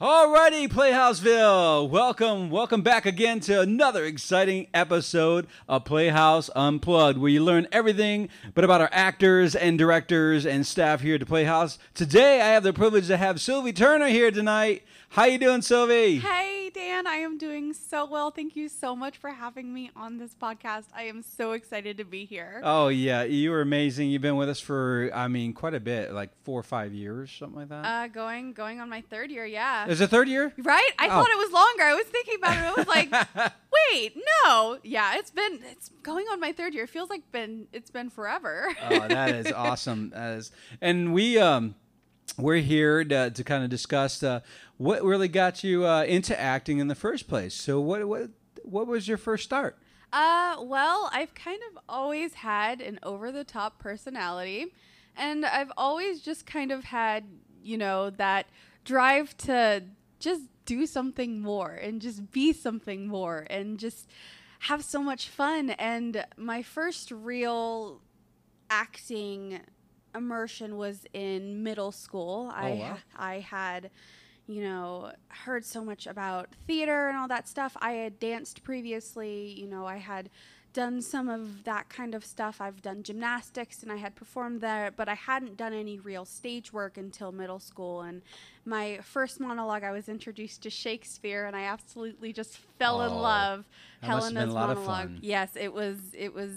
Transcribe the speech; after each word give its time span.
Alrighty, 0.00 0.68
Playhouseville. 0.68 1.90
Welcome, 1.90 2.50
welcome 2.50 2.82
back 2.82 3.04
again 3.04 3.40
to 3.40 3.60
another 3.60 4.04
exciting 4.04 4.68
episode 4.72 5.48
of 5.68 5.84
Playhouse 5.84 6.48
Unplugged, 6.54 7.18
where 7.18 7.32
you 7.32 7.42
learn 7.42 7.66
everything 7.72 8.28
but 8.54 8.62
about 8.62 8.80
our 8.80 8.90
actors 8.92 9.56
and 9.56 9.76
directors 9.76 10.46
and 10.46 10.64
staff 10.64 11.00
here 11.00 11.14
at 11.14 11.20
the 11.20 11.26
Playhouse. 11.26 11.80
Today, 11.94 12.40
I 12.40 12.50
have 12.50 12.62
the 12.62 12.72
privilege 12.72 13.08
to 13.08 13.16
have 13.16 13.40
Sylvie 13.40 13.72
Turner 13.72 14.06
here 14.06 14.30
tonight. 14.30 14.84
How 15.10 15.24
you 15.24 15.38
doing, 15.38 15.62
Sylvie? 15.62 16.18
Hey, 16.18 16.70
Dan. 16.72 17.06
I 17.06 17.16
am 17.16 17.38
doing 17.38 17.72
so 17.72 18.04
well. 18.04 18.30
Thank 18.30 18.54
you 18.54 18.68
so 18.68 18.94
much 18.94 19.16
for 19.16 19.30
having 19.30 19.72
me 19.72 19.90
on 19.96 20.18
this 20.18 20.34
podcast. 20.34 20.84
I 20.94 21.04
am 21.04 21.22
so 21.22 21.52
excited 21.52 21.96
to 21.96 22.04
be 22.04 22.24
here. 22.26 22.60
Oh 22.62 22.88
yeah, 22.88 23.22
you 23.24 23.50
were 23.50 23.62
amazing. 23.62 24.10
You've 24.10 24.22
been 24.22 24.36
with 24.36 24.48
us 24.50 24.60
for, 24.60 25.10
I 25.14 25.26
mean, 25.26 25.54
quite 25.54 25.74
a 25.74 25.80
bit, 25.80 26.12
like 26.12 26.30
four 26.44 26.60
or 26.60 26.62
five 26.62 26.92
years, 26.92 27.32
something 27.32 27.58
like 27.58 27.68
that. 27.70 27.84
Uh, 27.84 28.06
going 28.08 28.52
going 28.52 28.80
on 28.80 28.88
my 28.90 29.00
third 29.00 29.30
year, 29.30 29.46
yeah. 29.46 29.86
Is 29.88 30.00
it 30.00 30.10
third 30.10 30.28
year? 30.28 30.52
Right? 30.58 30.90
I 30.98 31.06
Oh. 31.06 31.10
thought 31.10 31.30
it 31.30 31.38
was 31.38 31.52
longer. 31.52 31.82
I 31.84 31.94
was 31.94 32.06
thinking 32.06 32.34
about 32.36 32.56
it. 32.58 32.64
I 32.64 32.72
was 32.74 32.86
like, 33.42 33.52
wait, 33.92 34.16
no. 34.44 34.78
Yeah, 34.84 35.16
it's 35.16 35.30
been 35.30 35.60
it's 35.72 35.88
going 36.02 36.26
on 36.30 36.38
my 36.38 36.52
third 36.52 36.74
year. 36.74 36.84
It 36.84 36.90
feels 36.90 37.08
like 37.10 37.32
been 37.32 37.66
it's 37.72 37.90
been 37.90 38.10
forever. 38.10 38.72
oh, 38.90 39.08
that 39.08 39.34
is 39.34 39.50
awesome. 39.56 40.10
That 40.10 40.34
is, 40.38 40.52
and 40.82 41.12
we 41.14 41.38
um, 41.38 41.74
we're 42.36 42.60
here 42.60 43.04
to, 43.04 43.30
to 43.30 43.44
kind 43.44 43.64
of 43.64 43.70
discuss 43.70 44.22
uh, 44.22 44.40
what 44.76 45.02
really 45.02 45.28
got 45.28 45.64
you 45.64 45.86
uh, 45.86 46.04
into 46.04 46.38
acting 46.38 46.78
in 46.78 46.88
the 46.88 46.94
first 46.94 47.28
place. 47.28 47.54
So, 47.54 47.80
what 47.80 48.06
what 48.06 48.30
what 48.62 48.86
was 48.86 49.08
your 49.08 49.18
first 49.18 49.44
start? 49.44 49.78
Uh, 50.12 50.56
well, 50.60 51.10
I've 51.12 51.34
kind 51.34 51.60
of 51.70 51.82
always 51.88 52.34
had 52.34 52.80
an 52.80 52.98
over 53.02 53.30
the 53.30 53.44
top 53.44 53.78
personality, 53.78 54.72
and 55.16 55.44
I've 55.44 55.72
always 55.76 56.20
just 56.20 56.46
kind 56.46 56.72
of 56.72 56.84
had, 56.84 57.24
you 57.62 57.76
know, 57.76 58.10
that 58.10 58.46
drive 58.84 59.36
to 59.38 59.84
just 60.18 60.42
do 60.64 60.86
something 60.86 61.40
more 61.40 61.70
and 61.70 62.00
just 62.00 62.30
be 62.30 62.52
something 62.52 63.06
more 63.06 63.46
and 63.50 63.78
just 63.78 64.08
have 64.60 64.84
so 64.84 65.02
much 65.02 65.28
fun. 65.28 65.70
And 65.70 66.24
my 66.36 66.62
first 66.62 67.10
real 67.10 68.00
acting 68.70 69.60
immersion 70.18 70.76
was 70.76 71.06
in 71.14 71.62
middle 71.62 71.92
school. 71.92 72.50
Oh, 72.50 72.54
I 72.54 72.70
wow. 72.74 72.98
I 73.16 73.38
had 73.40 73.90
you 74.48 74.62
know, 74.62 75.12
heard 75.28 75.62
so 75.62 75.84
much 75.84 76.06
about 76.06 76.48
theater 76.66 77.08
and 77.08 77.18
all 77.18 77.28
that 77.28 77.46
stuff. 77.46 77.76
I 77.82 77.92
had 77.92 78.18
danced 78.18 78.64
previously, 78.64 79.52
you 79.60 79.66
know, 79.66 79.86
I 79.86 79.98
had 79.98 80.30
done 80.72 81.02
some 81.02 81.28
of 81.28 81.64
that 81.64 81.90
kind 81.90 82.14
of 82.14 82.24
stuff. 82.24 82.58
I've 82.58 82.80
done 82.80 83.02
gymnastics 83.02 83.82
and 83.82 83.92
I 83.92 83.96
had 83.96 84.14
performed 84.14 84.62
there, 84.62 84.90
but 84.90 85.06
I 85.06 85.14
hadn't 85.14 85.58
done 85.58 85.74
any 85.74 85.98
real 85.98 86.24
stage 86.24 86.72
work 86.72 86.96
until 86.96 87.30
middle 87.30 87.58
school. 87.58 88.00
And 88.00 88.22
my 88.64 89.00
first 89.02 89.38
monologue, 89.38 89.84
I 89.84 89.92
was 89.92 90.08
introduced 90.08 90.62
to 90.62 90.70
Shakespeare 90.70 91.44
and 91.44 91.54
I 91.54 91.64
absolutely 91.64 92.32
just 92.32 92.56
fell 92.78 93.02
in 93.02 93.12
Oh, 93.12 93.20
love. 93.20 93.68
have 94.00 94.08
been 94.08 94.08
Helena's 94.08 94.50
a 94.50 94.54
lot 94.54 94.70
of 94.70 94.76
monologue. 94.78 95.10
Yes, 95.20 95.56
it 95.56 95.74
was, 95.74 95.98
it 96.16 96.32
was, 96.32 96.52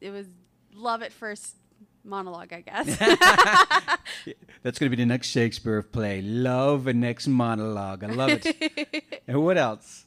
it 0.00 0.10
was 0.10 0.28
love 0.72 1.02
at 1.02 1.12
first 1.12 1.56
monologue, 2.04 2.52
I 2.52 2.60
guess. 2.60 2.98
That's 4.62 4.78
going 4.78 4.90
to 4.90 4.96
be 4.96 5.02
the 5.02 5.06
next 5.06 5.28
Shakespeare 5.28 5.82
play, 5.82 6.22
Love 6.22 6.86
and 6.86 7.00
Next 7.00 7.26
Monologue. 7.26 8.04
I 8.04 8.08
love 8.08 8.30
it. 8.30 9.22
and 9.28 9.42
what 9.42 9.58
else? 9.58 10.06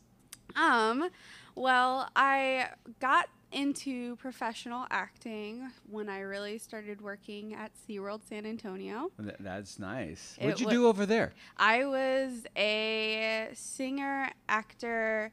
Um, 0.56 1.10
well, 1.56 2.10
I 2.16 2.70
got 3.00 3.28
into 3.52 4.16
professional 4.18 4.86
acting 4.92 5.72
when 5.90 6.10
I 6.10 6.20
really 6.20 6.58
started 6.58 7.02
working 7.02 7.54
at 7.54 7.72
SeaWorld 7.88 8.22
San 8.28 8.46
Antonio. 8.46 9.12
Th- 9.22 9.36
That's 9.40 9.80
nice. 9.80 10.36
It 10.40 10.46
What'd 10.46 10.60
you 10.60 10.66
wa- 10.68 10.72
do 10.74 10.88
over 10.88 11.06
there? 11.06 11.34
I 11.58 11.86
was 11.86 12.46
a 12.58 13.50
singer, 13.54 14.30
actor, 14.50 15.32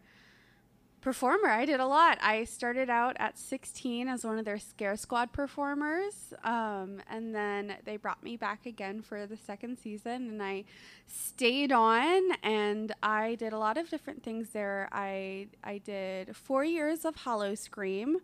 performer. 1.05 1.49
I 1.49 1.67
did 1.67 1.81
a 1.81 1.87
lot. 1.87 2.19
I 2.23 2.45
started 2.45 2.89
out 2.89 3.15
at 3.21 3.39
16 3.39 4.09
as 4.09 4.25
one 4.25 4.39
of 4.39 4.47
their 4.47 4.59
Scare 4.59 4.97
Squad 4.97 5.33
performers, 5.33 6.33
um, 6.43 7.03
and 7.11 7.35
then 7.35 7.77
they 7.85 7.99
brought 7.99 8.23
me 8.23 8.39
back 8.39 8.65
again 8.65 9.03
for 9.03 9.27
the 9.27 9.37
second 9.37 9.79
season, 9.79 10.31
and 10.31 10.43
I 10.43 10.65
stayed 11.07 11.71
on. 11.73 12.23
And 12.43 12.93
I 13.03 13.35
did 13.35 13.53
a 13.53 13.59
lot 13.59 13.77
of 13.77 13.91
different 13.91 14.23
things 14.23 14.49
there. 14.51 14.89
I 14.91 15.49
I 15.63 15.79
did 15.79 16.35
four 16.35 16.65
years 16.65 17.05
of 17.05 17.17
Howl-O-Scream, 17.17 18.17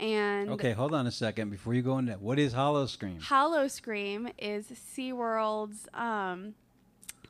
and 0.00 0.50
Okay, 0.50 0.72
hold 0.72 0.94
on 0.94 1.06
a 1.06 1.12
second 1.12 1.50
before 1.50 1.74
you 1.74 1.82
go 1.82 1.96
into 1.96 2.10
that. 2.10 2.20
What 2.20 2.40
is 2.40 2.52
Howl-O-Scream? 2.52 3.20
Hollow 3.20 3.68
Scream 3.68 4.28
is 4.36 4.66
SeaWorld's 4.66 5.88
um, 5.94 6.54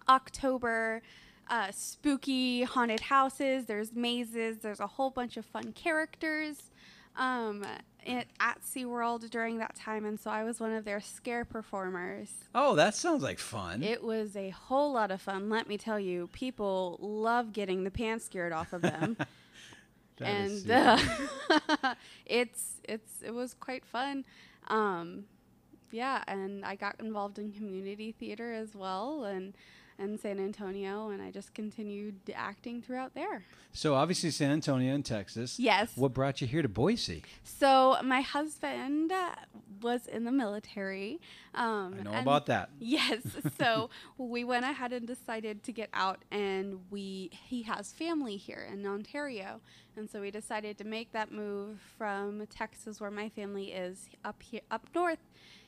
October 0.08 1.02
uh, 1.48 1.70
spooky 1.72 2.62
haunted 2.62 3.00
houses. 3.00 3.66
There's 3.66 3.94
mazes. 3.94 4.58
There's 4.58 4.80
a 4.80 4.86
whole 4.86 5.10
bunch 5.10 5.36
of 5.36 5.44
fun 5.44 5.72
characters 5.72 6.70
um, 7.16 7.64
it, 8.04 8.28
at 8.40 8.60
SeaWorld 8.62 9.30
during 9.30 9.58
that 9.58 9.74
time. 9.74 10.04
And 10.04 10.18
so 10.18 10.30
I 10.30 10.44
was 10.44 10.60
one 10.60 10.72
of 10.72 10.84
their 10.84 11.00
scare 11.00 11.44
performers. 11.44 12.30
Oh, 12.54 12.74
that 12.76 12.94
sounds 12.94 13.22
like 13.22 13.38
fun. 13.38 13.82
It 13.82 14.02
was 14.02 14.36
a 14.36 14.50
whole 14.50 14.92
lot 14.92 15.10
of 15.10 15.20
fun, 15.20 15.48
let 15.48 15.68
me 15.68 15.78
tell 15.78 16.00
you. 16.00 16.28
People 16.32 16.98
love 17.00 17.52
getting 17.52 17.84
the 17.84 17.90
pants 17.90 18.24
scared 18.24 18.52
off 18.52 18.72
of 18.72 18.82
them. 18.82 19.16
And 20.18 20.70
uh, 20.70 20.98
it's 22.26 22.80
it's 22.84 23.22
it 23.22 23.32
was 23.32 23.52
quite 23.52 23.84
fun. 23.84 24.24
Um, 24.68 25.24
yeah, 25.90 26.24
and 26.26 26.64
I 26.64 26.74
got 26.74 26.98
involved 27.00 27.38
in 27.38 27.52
community 27.52 28.12
theater 28.12 28.52
as 28.52 28.74
well, 28.74 29.24
and 29.24 29.54
and 29.98 30.18
San 30.20 30.38
Antonio, 30.38 31.10
and 31.10 31.22
I 31.22 31.30
just 31.30 31.54
continued 31.54 32.16
acting 32.34 32.82
throughout 32.82 33.14
there. 33.14 33.44
so 33.72 33.94
obviously 33.94 34.30
San 34.30 34.50
Antonio 34.50 34.94
in 34.94 35.02
Texas. 35.02 35.58
Yes. 35.58 35.90
What 35.96 36.12
brought 36.14 36.40
you 36.40 36.46
here 36.46 36.62
to 36.62 36.68
Boise? 36.68 37.22
So 37.44 37.96
my 38.02 38.20
husband 38.20 39.12
uh, 39.12 39.34
was 39.80 40.06
in 40.06 40.24
the 40.24 40.32
military. 40.32 41.20
Um, 41.54 41.96
I 42.00 42.02
know 42.02 42.14
about 42.18 42.46
that. 42.46 42.70
Yes. 42.78 43.20
So 43.58 43.88
we 44.18 44.44
went 44.44 44.64
ahead 44.66 44.92
and 44.92 45.06
decided 45.06 45.62
to 45.64 45.72
get 45.72 45.88
out, 45.94 46.24
and 46.30 46.80
we 46.90 47.30
he 47.32 47.62
has 47.62 47.92
family 47.92 48.36
here 48.36 48.66
in 48.70 48.86
Ontario, 48.86 49.60
and 49.96 50.10
so 50.10 50.20
we 50.20 50.30
decided 50.30 50.76
to 50.78 50.84
make 50.84 51.12
that 51.12 51.32
move 51.32 51.80
from 51.96 52.46
Texas, 52.48 53.00
where 53.00 53.10
my 53.10 53.28
family 53.30 53.72
is, 53.72 54.08
up 54.24 54.42
here 54.42 54.60
up 54.70 54.86
north, 54.94 55.20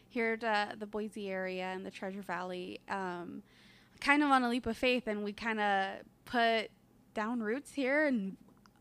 here 0.09 0.37
to 0.37 0.75
the 0.79 0.87
Boise 0.87 1.31
area 1.31 1.65
and 1.67 1.85
the 1.85 1.91
Treasure 1.91 2.23
Valley, 2.23 2.81
um, 2.91 3.43
kind 4.01 4.23
of 4.23 4.31
on 4.31 4.43
a 4.43 4.49
leap 4.49 4.67
of 4.67 4.77
faith, 4.77 5.07
and 5.07 5.25
we 5.25 5.33
kind 5.33 5.61
of 5.61 5.89
put 6.25 6.71
down 7.15 7.41
roots 7.41 7.73
here, 7.73 8.07
and 8.07 8.37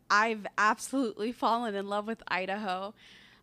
I've 0.10 0.46
absolutely 0.58 1.32
fallen 1.32 1.76
in 1.76 1.88
love 1.88 2.08
with 2.08 2.22
Idaho. 2.28 2.94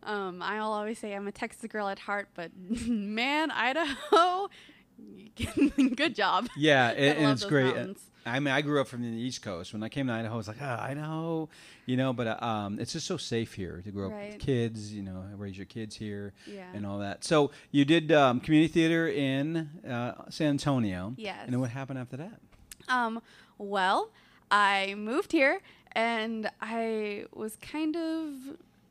Um, 0.03 0.43
I'll 0.43 0.73
always 0.73 0.99
say 0.99 1.15
I'm 1.15 1.27
a 1.27 1.33
Texas 1.33 1.71
girl 1.71 1.89
at 1.89 1.99
heart, 1.99 2.29
but 2.35 2.51
man, 2.87 3.51
Idaho, 3.51 4.49
good 5.97 6.15
job. 6.15 6.49
Yeah, 6.57 6.89
and 6.97 7.31
it's 7.33 7.45
great. 7.45 7.75
mountains. 7.75 8.11
I 8.27 8.41
mean, 8.41 8.53
I 8.55 8.63
grew 8.63 8.81
up 8.81 8.89
from 8.89 9.03
the 9.03 9.09
East 9.09 9.43
Coast. 9.43 9.73
When 9.73 9.83
I 9.83 9.89
came 9.89 10.07
to 10.07 10.13
Idaho, 10.13 10.35
I 10.35 10.37
was 10.37 10.49
like, 10.49 10.57
ah, 10.63 10.83
Idaho, 10.83 11.49
you 11.87 11.97
know. 11.97 12.13
But 12.13 12.27
uh, 12.27 12.45
um, 12.45 12.79
it's 12.79 12.93
just 12.93 13.07
so 13.07 13.17
safe 13.17 13.53
here 13.53 13.83
to 13.85 13.91
grow 13.91 14.07
up 14.07 14.13
with 14.13 14.39
kids, 14.39 14.93
you 14.95 15.03
know, 15.03 15.25
raise 15.37 15.57
your 15.57 15.67
kids 15.67 15.95
here, 15.97 16.33
Yeah. 16.47 16.65
and 16.73 16.87
all 16.87 16.99
that. 17.01 17.23
So 17.25 17.51
you 17.71 17.85
did 17.85 18.11
um, 18.13 18.41
community 18.41 18.73
theater 18.73 19.09
in 19.09 19.69
uh, 19.89 20.31
San 20.31 20.49
Antonio. 20.51 21.15
Yes. 21.17 21.37
And 21.45 21.53
then 21.53 21.61
what 21.61 21.71
happened 21.71 21.99
after 21.99 22.17
that? 22.17 22.41
Um, 22.89 23.21
well, 23.59 24.11
I 24.51 24.95
moved 24.97 25.33
here 25.33 25.61
and 25.93 26.51
I 26.61 27.25
was 27.35 27.57
kind 27.57 27.95
of 27.97 28.31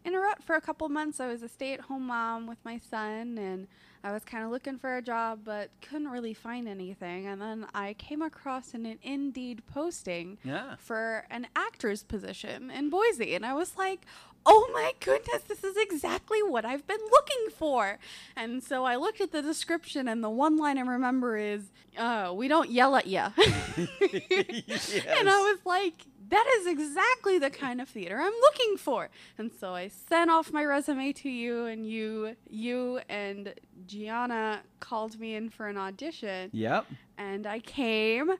in 0.05 0.13
a 0.15 0.19
rut 0.19 0.43
for 0.43 0.55
a 0.55 0.61
couple 0.61 0.87
months. 0.89 1.19
I 1.19 1.27
was 1.27 1.41
a 1.43 1.49
stay 1.49 1.73
at 1.73 1.81
home 1.81 2.07
mom 2.07 2.45
with 2.47 2.57
my 2.63 2.77
son 2.77 3.37
and 3.37 3.67
I 4.03 4.11
was 4.11 4.23
kind 4.25 4.43
of 4.43 4.51
looking 4.51 4.77
for 4.77 4.97
a 4.97 5.01
job 5.01 5.39
but 5.45 5.69
couldn't 5.81 6.09
really 6.09 6.33
find 6.33 6.67
anything. 6.67 7.25
And 7.27 7.41
then 7.41 7.65
I 7.73 7.93
came 7.93 8.21
across 8.21 8.73
an 8.73 8.97
Indeed 9.01 9.63
posting 9.65 10.37
Yeah. 10.43 10.75
for 10.77 11.25
an 11.29 11.47
actor's 11.55 12.03
position 12.03 12.69
in 12.69 12.89
Boise. 12.89 13.33
And 13.33 13.45
I 13.45 13.53
was 13.53 13.77
like, 13.77 14.05
oh 14.45 14.69
my 14.73 14.91
goodness, 14.99 15.43
this 15.43 15.63
is 15.63 15.77
exactly 15.77 16.43
what 16.43 16.65
I've 16.65 16.85
been 16.85 16.99
looking 17.11 17.47
for. 17.57 17.97
And 18.35 18.61
so 18.61 18.83
I 18.83 18.97
looked 18.97 19.21
at 19.21 19.31
the 19.31 19.41
description, 19.41 20.09
and 20.09 20.21
the 20.21 20.29
one 20.29 20.57
line 20.57 20.77
I 20.77 20.81
remember 20.81 21.37
is, 21.37 21.71
uh, 21.97 22.33
we 22.35 22.49
don't 22.49 22.69
yell 22.69 22.97
at 22.97 23.07
you. 23.07 23.21
And 23.77 25.29
I 25.29 25.39
was 25.39 25.59
like, 25.65 25.93
that 26.33 26.47
is 26.59 26.67
exactly 26.67 27.37
the 27.39 27.49
kind 27.49 27.79
of 27.79 27.87
theater 27.87 28.19
I'm 28.19 28.33
looking 28.41 28.77
for. 28.77 29.09
And 29.37 29.51
so 29.59 29.73
I 29.75 29.87
sent 29.87 30.29
off 30.31 30.51
my 30.51 30.65
resume 30.65 31.13
to 31.13 31.29
you, 31.29 31.65
and 31.65 31.87
you, 31.87 32.35
you 32.49 32.99
and 33.09 33.53
Gianna 33.87 34.61
called 34.79 35.19
me 35.19 35.35
in 35.35 35.49
for 35.49 35.67
an 35.67 35.77
audition 35.77 36.49
Yep. 36.53 36.85
and 37.17 37.45
I 37.45 37.59
came 37.59 38.31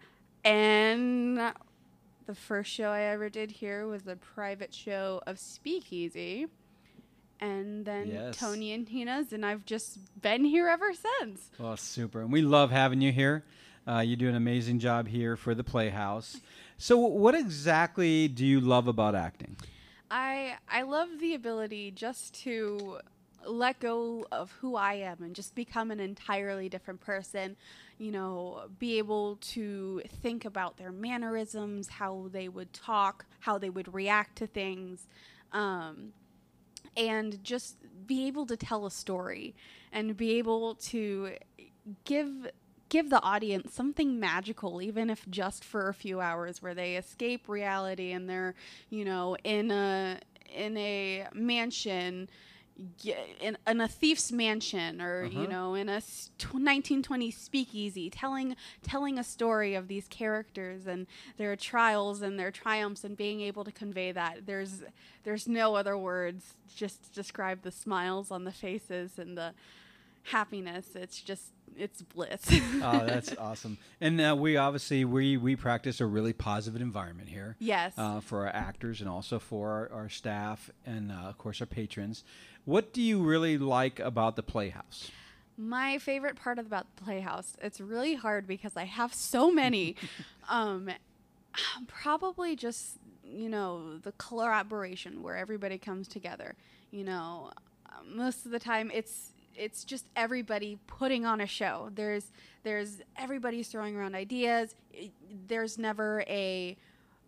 and 0.44 1.38
the 2.26 2.36
first 2.36 2.72
show 2.72 2.90
I 2.90 3.02
ever 3.14 3.30
did 3.30 3.52
here 3.52 3.86
was 3.88 4.08
a 4.08 4.16
private 4.16 4.74
show 4.74 5.22
of 5.28 5.38
Speakeasy. 5.40 6.48
And 7.40 7.86
then 7.86 8.08
Yes. 8.08 8.38
Tony 8.38 8.72
and 8.72 8.88
Tina's, 8.88 9.34
and 9.34 9.46
I've 9.46 9.66
just 9.66 9.98
been 10.22 10.46
here 10.46 10.68
ever 10.70 10.92
since. 10.94 11.52
Well, 11.60 11.76
super. 11.76 12.22
And 12.22 12.32
we 12.32 12.42
love 12.42 12.72
having 12.72 13.02
you 13.02 13.12
here. 13.12 13.44
Uh, 13.86 14.00
you 14.00 14.16
do 14.16 14.30
an 14.30 14.36
amazing 14.36 14.80
job 14.80 15.08
here 15.10 15.36
for 15.36 15.54
the 15.54 15.64
Playhouse. 15.64 16.38
So, 16.84 16.98
what 16.98 17.34
exactly 17.34 18.28
do 18.28 18.46
you 18.46 18.60
love 18.60 18.90
about 18.90 19.16
acting? 19.16 19.56
I 20.12 20.56
I 20.70 20.82
love 20.82 21.08
the 21.22 21.34
ability 21.34 21.92
just 21.92 22.34
to 22.44 23.00
let 23.46 23.80
go 23.80 24.28
of 24.34 24.52
who 24.60 24.76
I 24.76 24.96
am 24.96 25.24
and 25.24 25.34
just 25.34 25.56
become 25.56 25.92
an 25.92 26.02
entirely 26.02 26.68
different 26.68 27.00
person. 27.00 27.56
You 28.00 28.12
know, 28.12 28.64
be 28.80 28.98
able 28.98 29.38
to 29.54 30.02
think 30.22 30.44
about 30.44 30.76
their 30.76 30.92
mannerisms, 30.92 31.88
how 31.88 32.28
they 32.34 32.50
would 32.50 32.74
talk, 32.74 33.28
how 33.40 33.58
they 33.58 33.70
would 33.70 33.94
react 33.94 34.36
to 34.40 34.48
things, 34.48 35.08
um, 35.54 36.12
and 36.98 37.42
just 37.46 37.78
be 38.06 38.28
able 38.28 38.46
to 38.48 38.58
tell 38.58 38.86
a 38.86 38.92
story 38.92 39.56
and 39.94 40.18
be 40.18 40.38
able 40.38 40.76
to 40.92 41.38
give 42.04 42.52
give 42.94 43.10
the 43.10 43.22
audience 43.24 43.74
something 43.74 44.20
magical 44.20 44.80
even 44.80 45.10
if 45.10 45.28
just 45.28 45.66
for 45.66 45.90
a 45.90 45.94
few 45.96 46.22
hours 46.22 46.62
where 46.62 46.76
they 46.76 46.96
escape 46.96 47.50
reality 47.50 48.12
and 48.12 48.30
they're 48.30 48.54
you 48.92 49.04
know 49.04 49.36
in 49.44 49.72
a 49.72 50.20
in 50.56 50.78
a 50.78 51.26
mansion 51.34 52.30
in, 53.42 53.58
in 53.68 53.82
a 53.82 53.88
thief's 53.88 54.32
mansion 54.32 55.02
or 55.02 55.26
uh-huh. 55.26 55.42
you 55.42 55.48
know 55.48 55.74
in 55.74 55.90
a 55.90 55.94
1920 55.94 57.32
speakeasy 57.32 58.12
telling 58.12 58.56
telling 58.84 59.18
a 59.18 59.24
story 59.24 59.74
of 59.74 59.88
these 59.88 60.08
characters 60.08 60.86
and 60.86 61.08
their 61.38 61.56
trials 61.56 62.22
and 62.22 62.38
their 62.38 62.52
triumphs 62.52 63.04
and 63.04 63.18
being 63.18 63.42
able 63.42 63.64
to 63.64 63.72
convey 63.72 64.12
that. 64.12 64.46
There's 64.46 64.84
there's 65.24 65.48
no 65.48 65.76
other 65.76 65.98
words. 65.98 66.54
Just 66.76 67.04
to 67.06 67.12
describe 67.12 67.62
the 67.64 67.72
smiles 67.72 68.30
on 68.32 68.44
the 68.44 68.52
faces 68.52 69.18
and 69.18 69.36
the 69.38 69.54
happiness. 70.24 70.96
It's 70.96 71.22
just 71.22 71.52
it's 71.78 72.02
bliss 72.02 72.42
oh 72.84 73.04
that's 73.06 73.36
awesome 73.38 73.78
and 74.02 74.20
uh, 74.20 74.36
we 74.38 74.58
obviously 74.58 75.06
we 75.06 75.38
we 75.38 75.56
practice 75.56 76.00
a 76.02 76.06
really 76.06 76.34
positive 76.34 76.82
environment 76.82 77.30
here 77.30 77.56
yes 77.60 77.94
uh, 77.98 78.20
for 78.20 78.46
our 78.46 78.54
actors 78.54 79.02
and 79.02 79.10
also 79.10 79.40
for 79.40 79.70
our, 79.70 79.92
our 80.02 80.10
staff 80.10 80.70
and 80.86 81.12
uh, 81.12 81.16
of 81.16 81.38
course 81.38 81.62
our 81.62 81.68
patrons 81.68 82.24
what 82.66 82.94
do 82.94 83.02
you 83.02 83.22
really 83.22 83.58
like 83.58 84.00
about 84.00 84.36
the 84.36 84.44
Playhouse? 84.44 85.12
My 85.58 85.98
favorite 85.98 86.38
part 86.38 86.60
about 86.60 86.88
the 86.96 87.04
Playhouse, 87.04 87.58
it's 87.62 87.82
really 87.82 88.16
hard 88.16 88.48
because 88.48 88.78
I 88.78 88.86
have 88.86 89.14
so 89.14 89.52
many. 89.52 89.96
um, 90.50 90.90
probably 91.88 92.56
just, 92.56 92.98
you 93.24 93.50
know, 93.50 93.98
the 93.98 94.14
collaboration 94.14 95.22
where 95.22 95.36
everybody 95.36 95.78
comes 95.78 96.08
together. 96.08 96.56
You 96.92 97.04
know, 97.04 97.52
most 98.08 98.46
of 98.46 98.52
the 98.52 98.60
time 98.60 98.92
it's 98.94 99.33
it's 99.56 99.84
just 99.84 100.06
everybody 100.16 100.78
putting 100.88 101.26
on 101.26 101.42
a 101.42 101.48
show. 101.48 101.90
There's 101.94 102.32
there's 102.64 103.02
everybody's 103.18 103.68
throwing 103.68 103.96
around 103.96 104.16
ideas. 104.16 104.76
There's 105.48 105.78
never 105.78 106.24
a 106.28 106.78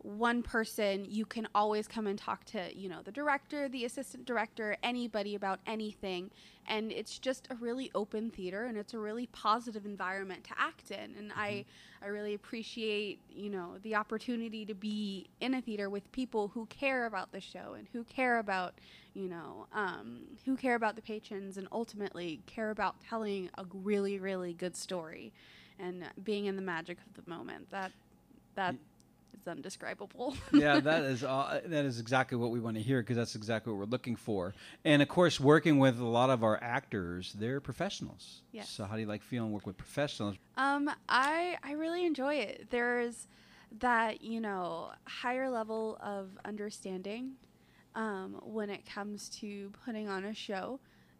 one 0.05 0.43
person 0.43 1.03
you 1.09 1.25
can 1.25 1.47
always 1.55 1.87
come 1.87 2.05
and 2.05 2.19
talk 2.19 2.45
to 2.45 2.77
you 2.77 2.87
know 2.87 3.01
the 3.03 3.11
director 3.11 3.67
the 3.67 3.85
assistant 3.85 4.23
director 4.23 4.77
anybody 4.83 5.33
about 5.33 5.59
anything 5.65 6.29
and 6.67 6.91
it's 6.91 7.17
just 7.17 7.47
a 7.49 7.55
really 7.55 7.89
open 7.95 8.29
theater 8.29 8.65
and 8.65 8.77
it's 8.77 8.93
a 8.93 8.99
really 8.99 9.25
positive 9.27 9.83
environment 9.83 10.43
to 10.43 10.51
act 10.59 10.91
in 10.91 11.15
and 11.17 11.31
mm-hmm. 11.31 11.39
i 11.39 11.65
i 12.03 12.05
really 12.05 12.35
appreciate 12.35 13.19
you 13.29 13.49
know 13.49 13.71
the 13.81 13.95
opportunity 13.95 14.63
to 14.63 14.75
be 14.75 15.25
in 15.39 15.55
a 15.55 15.61
theater 15.61 15.89
with 15.89 16.11
people 16.11 16.49
who 16.49 16.67
care 16.67 17.07
about 17.07 17.31
the 17.31 17.41
show 17.41 17.73
and 17.75 17.87
who 17.91 18.03
care 18.03 18.37
about 18.37 18.75
you 19.15 19.27
know 19.27 19.65
um, 19.73 20.21
who 20.45 20.55
care 20.55 20.75
about 20.75 20.95
the 20.95 21.01
patrons 21.01 21.57
and 21.57 21.67
ultimately 21.71 22.41
care 22.45 22.69
about 22.69 22.95
telling 23.09 23.49
a 23.57 23.65
really 23.73 24.19
really 24.19 24.53
good 24.53 24.75
story 24.75 25.33
and 25.79 26.03
being 26.23 26.45
in 26.45 26.55
the 26.55 26.61
magic 26.61 26.97
of 27.07 27.23
the 27.23 27.29
moment 27.29 27.69
that 27.71 27.91
that 28.55 28.75
is 29.39 29.47
undescribable. 29.47 30.35
yeah, 30.53 30.79
that 30.79 31.03
is 31.03 31.23
uh, 31.23 31.61
that 31.65 31.85
is 31.85 31.99
exactly 31.99 32.37
what 32.37 32.51
we 32.51 32.59
want 32.59 32.77
to 32.77 32.83
hear 32.83 33.01
because 33.01 33.17
that's 33.17 33.35
exactly 33.35 33.71
what 33.71 33.79
we're 33.79 33.85
looking 33.85 34.15
for. 34.15 34.53
And 34.83 35.01
of 35.01 35.07
course, 35.07 35.39
working 35.39 35.79
with 35.79 35.99
a 35.99 36.05
lot 36.05 36.29
of 36.29 36.43
our 36.43 36.61
actors, 36.61 37.33
they're 37.37 37.59
professionals. 37.59 38.41
Yes. 38.51 38.69
So 38.69 38.85
how 38.85 38.95
do 38.95 39.01
you 39.01 39.07
like 39.07 39.23
feeling 39.23 39.51
work 39.51 39.65
with 39.65 39.77
professionals? 39.77 40.35
Um, 40.57 40.89
I 41.09 41.57
I 41.63 41.73
really 41.73 42.05
enjoy 42.05 42.35
it. 42.35 42.67
There's 42.69 43.27
that 43.79 44.21
you 44.21 44.39
know 44.39 44.91
higher 45.05 45.49
level 45.49 45.97
of 46.01 46.29
understanding 46.45 47.33
um, 47.95 48.39
when 48.43 48.69
it 48.69 48.85
comes 48.85 49.29
to 49.29 49.71
putting 49.85 50.07
on 50.07 50.25
a 50.25 50.33
show 50.33 50.79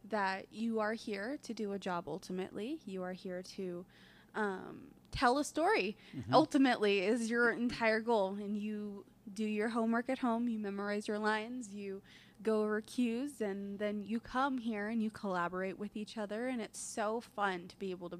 that 0.10 0.45
you 0.51 0.80
are 0.80 0.94
here 0.94 1.38
to 1.44 1.54
do 1.54 1.74
a 1.74 1.80
job 1.80 2.06
ultimately. 2.07 2.80
You 2.86 3.01
are 3.04 3.13
here 3.13 3.42
to 3.56 3.86
um, 4.36 4.81
tell 5.12 5.39
a 5.39 5.44
story. 5.44 5.98
Mm-hmm. 6.16 6.33
ultimately 6.33 7.00
is 7.00 7.30
your 7.30 7.51
entire 7.51 8.00
goal 8.01 8.36
and 8.36 8.57
you 8.57 9.06
do 9.33 9.45
your 9.45 9.69
homework 9.69 10.10
at 10.10 10.19
home 10.19 10.48
you 10.48 10.60
memorize 10.60 11.07
your 11.07 11.18
lines 11.18 11.69
you 11.74 12.01
go 12.44 12.63
over 12.63 12.81
cues 12.81 13.42
and 13.42 13.80
then 13.80 14.04
you 14.04 14.19
come 14.19 14.57
here 14.57 14.89
and 14.89 15.01
you 15.01 15.10
collaborate 15.10 15.80
with 15.80 15.95
each 15.95 16.18
other 16.18 16.48
and 16.48 16.62
it's 16.62 16.80
so 16.80 17.21
fun 17.21 17.68
to 17.68 17.75
be 17.78 17.92
able 17.92 18.10
to 18.10 18.19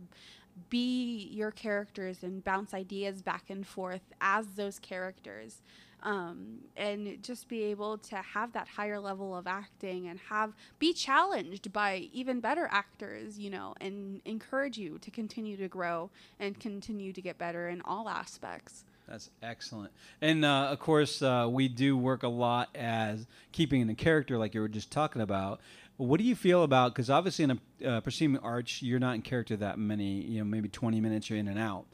be 0.70 1.30
your 1.32 1.52
characters 1.52 2.24
and 2.24 2.44
bounce 2.44 2.74
ideas 2.74 3.22
back 3.22 3.50
and 3.50 3.68
forth 3.68 4.14
as 4.22 4.48
those 4.56 4.80
characters 4.80 5.62
um, 6.06 6.60
and 6.78 7.22
just 7.24 7.50
be 7.50 7.64
able 7.64 7.98
to 7.98 8.16
have 8.18 8.54
that 8.54 8.68
higher 8.68 9.00
level 9.00 9.36
of 9.36 9.48
acting 9.48 10.08
and 10.08 10.20
have 10.30 10.54
be 10.78 10.94
challenged 10.94 11.74
by 11.74 12.08
even 12.14 12.40
better 12.40 12.70
actors, 12.72 13.40
you 13.40 13.50
know, 13.50 13.74
and 13.82 14.22
encourage 14.24 14.78
you 14.78 15.00
to 15.00 15.10
continue 15.10 15.58
to 15.58 15.68
grow 15.68 16.12
and 16.40 16.60
continue 16.60 17.12
to 17.12 17.22
get 17.22 17.38
better 17.40 17.68
in 17.68 17.82
all 17.82 18.08
aspects. 18.08 18.86
That's 19.08 19.30
excellent. 19.42 19.92
And 20.22 20.46
uh, 20.46 20.70
of 20.72 20.80
course, 20.80 21.22
uh, 21.22 21.48
we 21.50 21.68
do 21.68 21.98
work 21.98 22.24
a 22.24 22.28
lot 22.28 22.70
as 22.76 23.26
keeping 23.52 23.82
in 23.82 23.88
the 23.88 23.96
character, 23.96 24.38
like 24.38 24.54
you 24.54 24.62
were 24.62 24.68
just 24.68 24.92
talking 24.92 25.22
about. 25.22 25.60
What 25.98 26.20
do 26.20 26.26
you 26.26 26.36
feel 26.36 26.64
about? 26.64 26.94
Because 26.94 27.10
obviously, 27.10 27.46
in 27.46 27.52
a 27.84 27.98
uh, 27.98 28.40
arch, 28.44 28.82
you're 28.82 29.00
not 29.00 29.16
in 29.16 29.22
character 29.22 29.56
that 29.58 29.80
many. 29.80 30.22
You 30.22 30.40
know, 30.40 30.46
maybe 30.46 30.68
20 30.68 31.00
minutes 31.00 31.30
you're 31.30 31.40
in 31.40 31.48
and 31.48 31.60
out. 31.60 31.86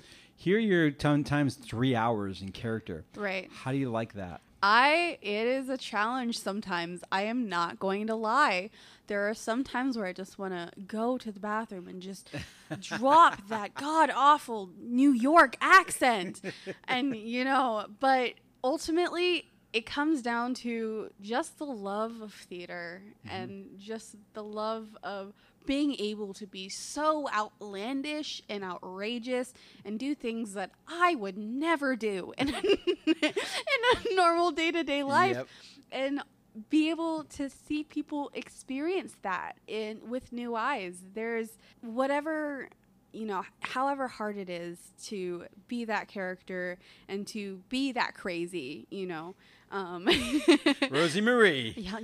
Here 0.41 0.57
you're 0.57 0.89
times 0.89 1.53
three 1.53 1.95
hours 1.95 2.41
in 2.41 2.51
character. 2.51 3.05
Right. 3.15 3.47
How 3.53 3.71
do 3.71 3.77
you 3.77 3.91
like 3.91 4.13
that? 4.13 4.41
I 4.63 5.19
it 5.21 5.45
is 5.45 5.69
a 5.69 5.77
challenge 5.77 6.39
sometimes. 6.39 7.03
I 7.11 7.25
am 7.25 7.47
not 7.47 7.77
going 7.77 8.07
to 8.07 8.15
lie. 8.15 8.71
There 9.05 9.29
are 9.29 9.35
some 9.35 9.63
times 9.63 9.97
where 9.97 10.07
I 10.07 10.13
just 10.13 10.39
want 10.39 10.55
to 10.55 10.71
go 10.87 11.19
to 11.19 11.31
the 11.31 11.39
bathroom 11.39 11.87
and 11.87 12.01
just 12.01 12.31
drop 12.81 13.49
that 13.49 13.75
god 13.75 14.09
awful 14.09 14.71
New 14.79 15.11
York 15.11 15.57
accent. 15.61 16.41
And 16.87 17.15
you 17.15 17.43
know, 17.43 17.85
but 17.99 18.33
ultimately 18.63 19.51
it 19.73 19.85
comes 19.85 20.23
down 20.23 20.55
to 20.55 21.11
just 21.21 21.59
the 21.59 21.65
love 21.65 22.19
of 22.21 22.33
theater 22.33 23.03
mm-hmm. 23.27 23.35
and 23.35 23.65
just 23.77 24.15
the 24.33 24.43
love 24.43 24.97
of 25.03 25.33
being 25.65 25.95
able 25.99 26.33
to 26.33 26.47
be 26.47 26.69
so 26.69 27.29
outlandish 27.33 28.41
and 28.49 28.63
outrageous 28.63 29.53
and 29.85 29.99
do 29.99 30.15
things 30.15 30.53
that 30.53 30.71
I 30.87 31.15
would 31.15 31.37
never 31.37 31.95
do 31.95 32.33
in 32.37 32.49
a, 32.49 32.59
in 33.05 33.33
a 33.33 34.15
normal 34.15 34.51
day 34.51 34.71
to 34.71 34.83
day 34.83 35.03
life. 35.03 35.37
Yep. 35.37 35.47
And 35.91 36.21
be 36.69 36.89
able 36.89 37.23
to 37.23 37.49
see 37.49 37.83
people 37.83 38.29
experience 38.33 39.15
that 39.21 39.53
in 39.67 40.09
with 40.09 40.33
new 40.33 40.55
eyes. 40.55 40.97
There's 41.13 41.57
whatever 41.81 42.69
you 43.13 43.25
know, 43.25 43.43
however 43.61 44.07
hard 44.07 44.37
it 44.37 44.49
is 44.49 44.77
to 45.03 45.45
be 45.67 45.85
that 45.85 46.07
character 46.07 46.77
and 47.09 47.27
to 47.27 47.61
be 47.69 47.91
that 47.91 48.13
crazy, 48.13 48.87
you 48.89 49.05
know, 49.05 49.35
um, 49.71 50.07
Rosie 50.91 51.21
Marie. 51.21 51.73
Yeah, 51.77 51.99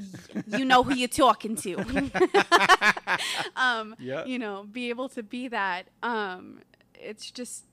you 0.58 0.66
know 0.66 0.84
who 0.84 0.96
you're 0.96 1.08
talking 1.08 1.56
to. 1.58 1.76
um, 3.56 3.96
yeah. 4.00 4.26
You 4.26 4.40
know, 4.40 4.66
be 4.72 4.90
able 4.90 5.10
to 5.10 5.24
be 5.24 5.50
that. 5.50 5.88
Um, 6.02 6.62
it's 6.96 7.30
just, 7.30 7.66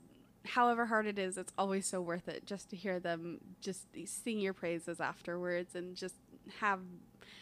however 0.45 0.87
hard 0.87 1.07
it 1.07 1.19
is, 1.19 1.39
it's 1.39 1.53
always 1.57 1.87
so 1.87 2.01
worth 2.01 2.29
it 2.29 2.45
just 2.45 2.71
to 2.71 2.77
hear 2.77 2.99
them 2.99 3.39
just 3.61 3.87
sing 4.07 4.41
your 4.41 4.53
praises 4.53 5.01
afterwards 5.01 5.75
and 5.75 5.97
just 5.97 6.17
have 6.61 6.81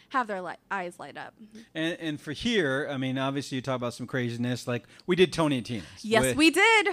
have 0.09 0.27
their 0.27 0.41
li- 0.41 0.53
eyes 0.69 0.99
light 0.99 1.17
up. 1.17 1.33
And, 1.73 1.97
and 1.99 2.21
for 2.21 2.33
here, 2.33 2.87
I 2.89 2.97
mean, 2.97 3.17
obviously 3.17 3.55
you 3.55 3.61
talk 3.63 3.75
about 3.75 3.95
some 3.95 4.05
craziness. 4.05 4.67
Like 4.67 4.83
we 5.07 5.15
did 5.15 5.33
Tony 5.33 5.57
and 5.57 5.65
Tina. 5.65 5.83
Yes, 6.01 6.21
with, 6.21 6.37
we 6.37 6.51
did. 6.51 6.89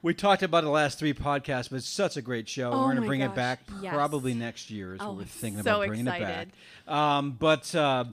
We 0.00 0.14
talked 0.14 0.42
about 0.42 0.62
the 0.62 0.70
last 0.70 0.98
three 0.98 1.12
podcasts, 1.12 1.70
but 1.70 1.76
it's 1.76 1.88
such 1.88 2.16
a 2.16 2.22
great 2.22 2.48
show. 2.48 2.70
Oh 2.70 2.78
we're 2.78 2.92
going 2.92 3.02
to 3.02 3.06
bring 3.06 3.20
gosh. 3.20 3.30
it 3.30 3.34
back 3.34 3.60
yes. 3.82 3.92
probably 3.92 4.32
next 4.32 4.70
year. 4.70 4.94
Is 4.94 5.00
oh, 5.02 5.08
what 5.08 5.16
we're 5.18 5.24
thinking 5.24 5.62
so 5.62 5.70
about 5.72 5.86
bringing 5.88 6.06
excited. 6.06 6.28
it 6.28 6.52
back. 6.86 6.94
Um, 6.94 7.32
but 7.32 7.74
uh, 7.74 8.04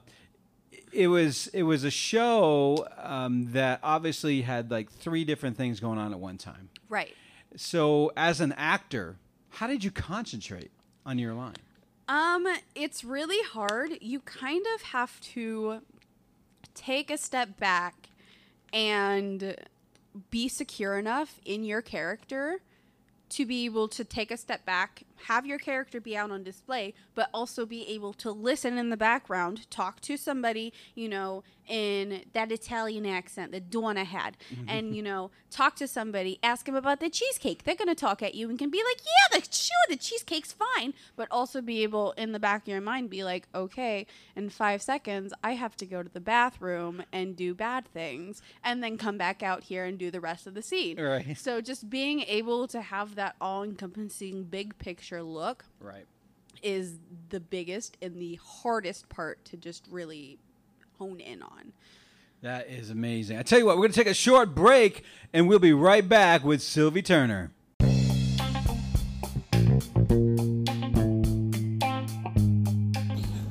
it 0.91 1.07
was 1.07 1.47
it 1.47 1.63
was 1.63 1.83
a 1.83 1.91
show 1.91 2.87
um, 2.97 3.51
that 3.51 3.79
obviously 3.83 4.41
had 4.41 4.71
like 4.71 4.91
three 4.91 5.23
different 5.25 5.57
things 5.57 5.79
going 5.79 5.99
on 5.99 6.11
at 6.11 6.19
one 6.19 6.37
time. 6.37 6.69
Right. 6.89 7.13
So, 7.55 8.11
as 8.17 8.41
an 8.41 8.53
actor, 8.53 9.17
how 9.49 9.67
did 9.67 9.83
you 9.83 9.91
concentrate 9.91 10.71
on 11.05 11.19
your 11.19 11.33
line? 11.33 11.55
Um, 12.07 12.47
it's 12.75 13.03
really 13.03 13.41
hard. 13.43 13.91
You 14.01 14.19
kind 14.19 14.65
of 14.75 14.81
have 14.83 15.19
to 15.21 15.81
take 16.73 17.09
a 17.09 17.17
step 17.17 17.57
back 17.57 18.09
and 18.73 19.55
be 20.29 20.47
secure 20.47 20.97
enough 20.97 21.39
in 21.45 21.63
your 21.63 21.81
character 21.81 22.59
to 23.29 23.45
be 23.45 23.65
able 23.65 23.87
to 23.89 24.03
take 24.03 24.31
a 24.31 24.37
step 24.37 24.65
back, 24.65 25.03
have 25.27 25.45
your 25.45 25.57
character 25.57 25.99
be 25.99 26.15
out 26.15 26.31
on 26.31 26.43
display, 26.43 26.93
but 27.13 27.29
also 27.33 27.65
be 27.65 27.87
able 27.87 28.13
to 28.13 28.31
listen 28.31 28.77
in 28.77 28.89
the 28.89 28.97
background, 28.97 29.69
talk 29.71 30.01
to 30.01 30.17
somebody, 30.17 30.71
you 30.93 31.09
know, 31.09 31.43
in 31.67 32.21
that 32.33 32.51
Italian 32.51 33.05
accent 33.07 33.51
that 33.51 33.71
Donna 33.71 34.03
had, 34.03 34.37
mm-hmm. 34.53 34.69
and 34.69 34.95
you 34.95 35.01
know, 35.01 35.31
talk 35.49 35.75
to 35.77 35.87
somebody, 35.87 36.37
ask 36.43 36.65
them 36.65 36.75
about 36.75 36.99
the 36.99 37.09
cheesecake. 37.09 37.63
They're 37.63 37.75
gonna 37.75 37.95
talk 37.95 38.21
at 38.21 38.35
you 38.35 38.49
and 38.49 38.59
can 38.59 38.69
be 38.69 38.83
like, 38.83 39.01
"Yeah, 39.03 39.39
the 39.39 39.47
sure, 39.51 39.71
the 39.89 39.95
cheesecake's 39.95 40.53
fine," 40.53 40.93
but 41.15 41.27
also 41.31 41.61
be 41.61 41.81
able 41.81 42.11
in 42.11 42.31
the 42.33 42.39
back 42.39 42.63
of 42.63 42.67
your 42.67 42.81
mind 42.81 43.09
be 43.09 43.23
like, 43.23 43.47
"Okay, 43.55 44.05
in 44.35 44.49
five 44.49 44.81
seconds, 44.81 45.33
I 45.43 45.53
have 45.53 45.75
to 45.77 45.85
go 45.85 46.03
to 46.03 46.09
the 46.09 46.19
bathroom 46.19 47.03
and 47.11 47.35
do 47.35 47.55
bad 47.55 47.87
things, 47.87 48.41
and 48.63 48.83
then 48.83 48.97
come 48.97 49.17
back 49.17 49.41
out 49.41 49.63
here 49.63 49.85
and 49.85 49.97
do 49.97 50.11
the 50.11 50.21
rest 50.21 50.45
of 50.45 50.53
the 50.53 50.61
scene." 50.61 50.99
Right. 50.99 51.35
So 51.37 51.61
just 51.61 51.89
being 51.89 52.21
able 52.21 52.67
to 52.67 52.81
have 52.81 53.15
that 53.15 53.35
all-encompassing 53.41 54.43
big 54.45 54.77
picture 54.77 55.14
look 55.23 55.65
Right. 55.79 56.05
is 56.63 56.97
the 57.29 57.39
biggest 57.39 57.97
and 58.01 58.15
the 58.15 58.39
hardest 58.43 59.09
part 59.09 59.43
to 59.45 59.57
just 59.57 59.87
really 59.89 60.37
hone 60.97 61.19
in 61.19 61.41
on. 61.41 61.73
That 62.41 62.69
is 62.69 62.89
amazing. 62.89 63.37
I 63.37 63.43
tell 63.43 63.59
you 63.59 63.65
what, 63.65 63.75
we're 63.77 63.83
going 63.83 63.93
to 63.93 63.97
take 63.97 64.07
a 64.07 64.13
short 64.13 64.53
break 64.53 65.03
and 65.33 65.47
we'll 65.47 65.59
be 65.59 65.73
right 65.73 66.07
back 66.07 66.43
with 66.43 66.61
Sylvie 66.61 67.01
Turner. 67.01 67.51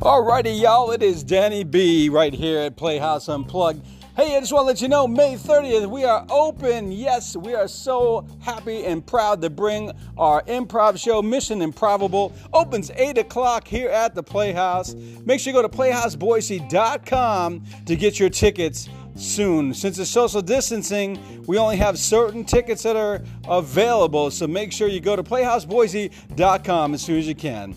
Alrighty, 0.01 0.61
y'all, 0.61 0.91
it 0.91 1.03
is 1.03 1.23
Danny 1.25 1.65
B 1.65 2.09
right 2.11 2.35
here 2.35 2.61
at 2.61 2.77
Playhouse 2.77 3.29
Unplugged. 3.29 3.85
Hey, 4.17 4.37
I 4.37 4.39
just 4.39 4.53
want 4.53 4.63
to 4.63 4.67
let 4.67 4.81
you 4.81 4.87
know, 4.87 5.09
May 5.09 5.35
30th, 5.35 5.91
we 5.91 6.05
are 6.05 6.25
open. 6.31 6.93
Yes, 6.93 7.35
we 7.35 7.57
are 7.57 7.67
so 7.67 8.25
happy 8.39 8.85
and 8.85 9.05
proud 9.05 9.43
to 9.43 9.51
bring 9.51 9.91
our 10.17 10.41
improv 10.43 11.03
show, 11.03 11.21
Mission 11.21 11.61
Improbable. 11.61 12.33
Opens 12.53 12.93
8 12.95 13.19
o'clock 13.19 13.67
here 13.67 13.89
at 13.89 14.15
the 14.15 14.23
Playhouse. 14.23 14.95
Make 14.95 15.41
sure 15.41 15.53
you 15.53 15.61
go 15.61 15.67
to 15.67 15.77
playhouseboise.com 15.77 17.65
to 17.87 17.97
get 17.97 18.21
your 18.21 18.31
tickets 18.31 18.89
soon. 19.17 19.75
Since 19.75 19.99
it's 19.99 20.11
social 20.11 20.43
distancing, 20.43 21.43
we 21.49 21.59
only 21.59 21.79
have 21.79 21.99
certain 21.99 22.45
tickets 22.45 22.85
that 22.85 22.95
are 22.95 23.21
available. 23.49 24.31
So 24.31 24.47
make 24.47 24.71
sure 24.71 24.87
you 24.87 25.01
go 25.01 25.17
to 25.17 25.25
playhouseboise.com 25.25 26.95
as 26.95 27.03
soon 27.03 27.19
as 27.19 27.27
you 27.27 27.35
can. 27.35 27.77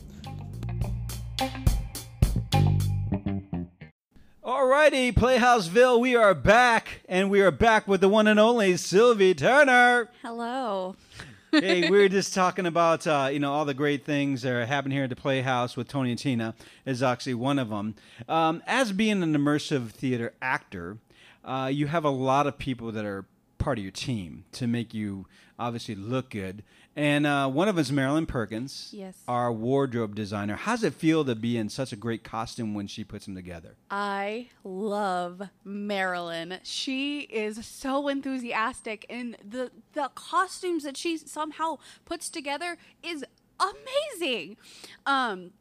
Alrighty, 4.58 5.14
Playhouseville, 5.14 6.00
we 6.00 6.16
are 6.16 6.34
back, 6.34 7.02
and 7.08 7.30
we 7.30 7.42
are 7.42 7.52
back 7.52 7.88
with 7.88 8.02
the 8.02 8.10
one 8.10 8.26
and 8.26 8.40
only 8.40 8.76
Sylvie 8.76 9.36
Turner. 9.36 10.10
Hello. 10.24 10.96
hey, 11.52 11.88
we 11.88 12.00
were 12.00 12.10
just 12.10 12.34
talking 12.34 12.66
about 12.66 13.06
uh, 13.06 13.30
you 13.32 13.38
know 13.38 13.54
all 13.54 13.66
the 13.66 13.76
great 13.76 14.04
things 14.04 14.42
that 14.42 14.52
are 14.52 14.66
happening 14.66 14.96
here 14.96 15.04
at 15.04 15.12
the 15.12 15.16
Playhouse 15.16 15.78
with 15.78 15.88
Tony 15.88 16.10
and 16.10 16.18
Tina 16.18 16.56
is 16.88 17.04
actually 17.04 17.36
one 17.36 17.60
of 17.60 17.70
them. 17.70 17.94
Um, 18.28 18.64
as 18.66 18.92
being 18.92 19.22
an 19.22 19.36
immersive 19.36 19.92
theater 19.92 20.34
actor, 20.42 20.98
uh, 21.46 21.70
you 21.72 21.86
have 21.86 22.04
a 22.04 22.10
lot 22.10 22.48
of 22.48 22.58
people 22.58 22.92
that 22.94 23.06
are 23.06 23.26
part 23.60 23.78
of 23.78 23.84
your 23.84 23.92
team 23.92 24.46
to 24.54 24.66
make 24.66 24.92
you 24.92 25.28
obviously 25.60 25.94
look 25.94 26.32
good. 26.32 26.64
And 26.98 27.28
uh, 27.28 27.48
one 27.48 27.68
of 27.68 27.76
them 27.76 27.82
is 27.82 27.92
Marilyn 27.92 28.26
Perkins, 28.26 28.90
Yes. 28.92 29.16
our 29.28 29.54
wardrobe 29.54 30.16
designer. 30.16 30.56
How's 30.56 30.84
it 30.84 30.96
feel 30.96 31.24
to 31.26 31.36
be 31.36 31.56
in 31.56 31.70
such 31.70 31.94
a 31.94 31.96
great 31.96 32.24
costume 32.24 32.74
when 32.74 32.88
she 32.88 33.04
puts 33.04 33.26
them 33.26 33.36
together? 33.36 33.76
I 33.92 34.48
love 34.64 35.44
Marilyn. 35.64 36.58
She 36.64 37.20
is 37.22 37.64
so 37.68 38.08
enthusiastic 38.08 39.06
and 39.12 39.38
the 39.48 39.70
the 39.94 40.10
costumes 40.16 40.84
that 40.86 40.98
she 40.98 41.18
somehow 41.18 41.78
puts 42.04 42.30
together 42.32 42.78
is 43.04 43.24
amazing. 43.60 44.58
Um 45.06 45.52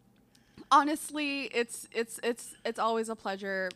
honestly, 0.70 1.44
it's 1.54 1.86
it's 1.92 2.18
it's 2.22 2.54
it's 2.64 2.78
always 2.78 3.10
a 3.10 3.14
pleasure 3.14 3.68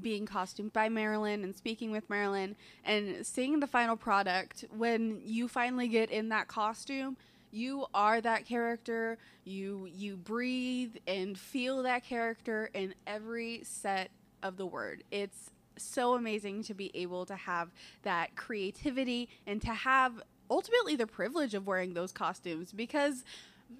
being 0.00 0.26
costumed 0.26 0.72
by 0.72 0.88
Marilyn 0.88 1.44
and 1.44 1.54
speaking 1.54 1.90
with 1.90 2.08
Marilyn 2.10 2.56
and 2.84 3.26
seeing 3.26 3.60
the 3.60 3.66
final 3.66 3.96
product 3.96 4.64
when 4.76 5.20
you 5.24 5.48
finally 5.48 5.88
get 5.88 6.10
in 6.10 6.28
that 6.30 6.48
costume 6.48 7.16
you 7.56 7.86
are 7.94 8.20
that 8.20 8.44
character. 8.44 9.18
You 9.44 9.88
you 9.90 10.16
breathe 10.16 10.96
and 11.06 11.38
feel 11.38 11.82
that 11.84 12.04
character 12.04 12.70
in 12.74 12.94
every 13.06 13.62
set 13.64 14.10
of 14.42 14.56
the 14.56 14.66
word. 14.66 15.04
It's 15.10 15.50
so 15.78 16.14
amazing 16.14 16.64
to 16.64 16.74
be 16.74 16.90
able 16.94 17.26
to 17.26 17.34
have 17.34 17.70
that 18.02 18.36
creativity 18.36 19.28
and 19.46 19.60
to 19.62 19.70
have 19.70 20.22
ultimately 20.50 20.96
the 20.96 21.06
privilege 21.06 21.54
of 21.54 21.66
wearing 21.66 21.94
those 21.94 22.12
costumes 22.12 22.72
because 22.72 23.24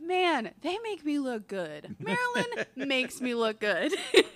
man 0.03 0.51
they 0.63 0.79
make 0.79 1.05
me 1.05 1.19
look 1.19 1.47
good. 1.47 1.97
Marilyn 2.01 2.67
makes 2.77 3.21
me 3.21 3.35
look 3.35 3.61
good 3.61 3.93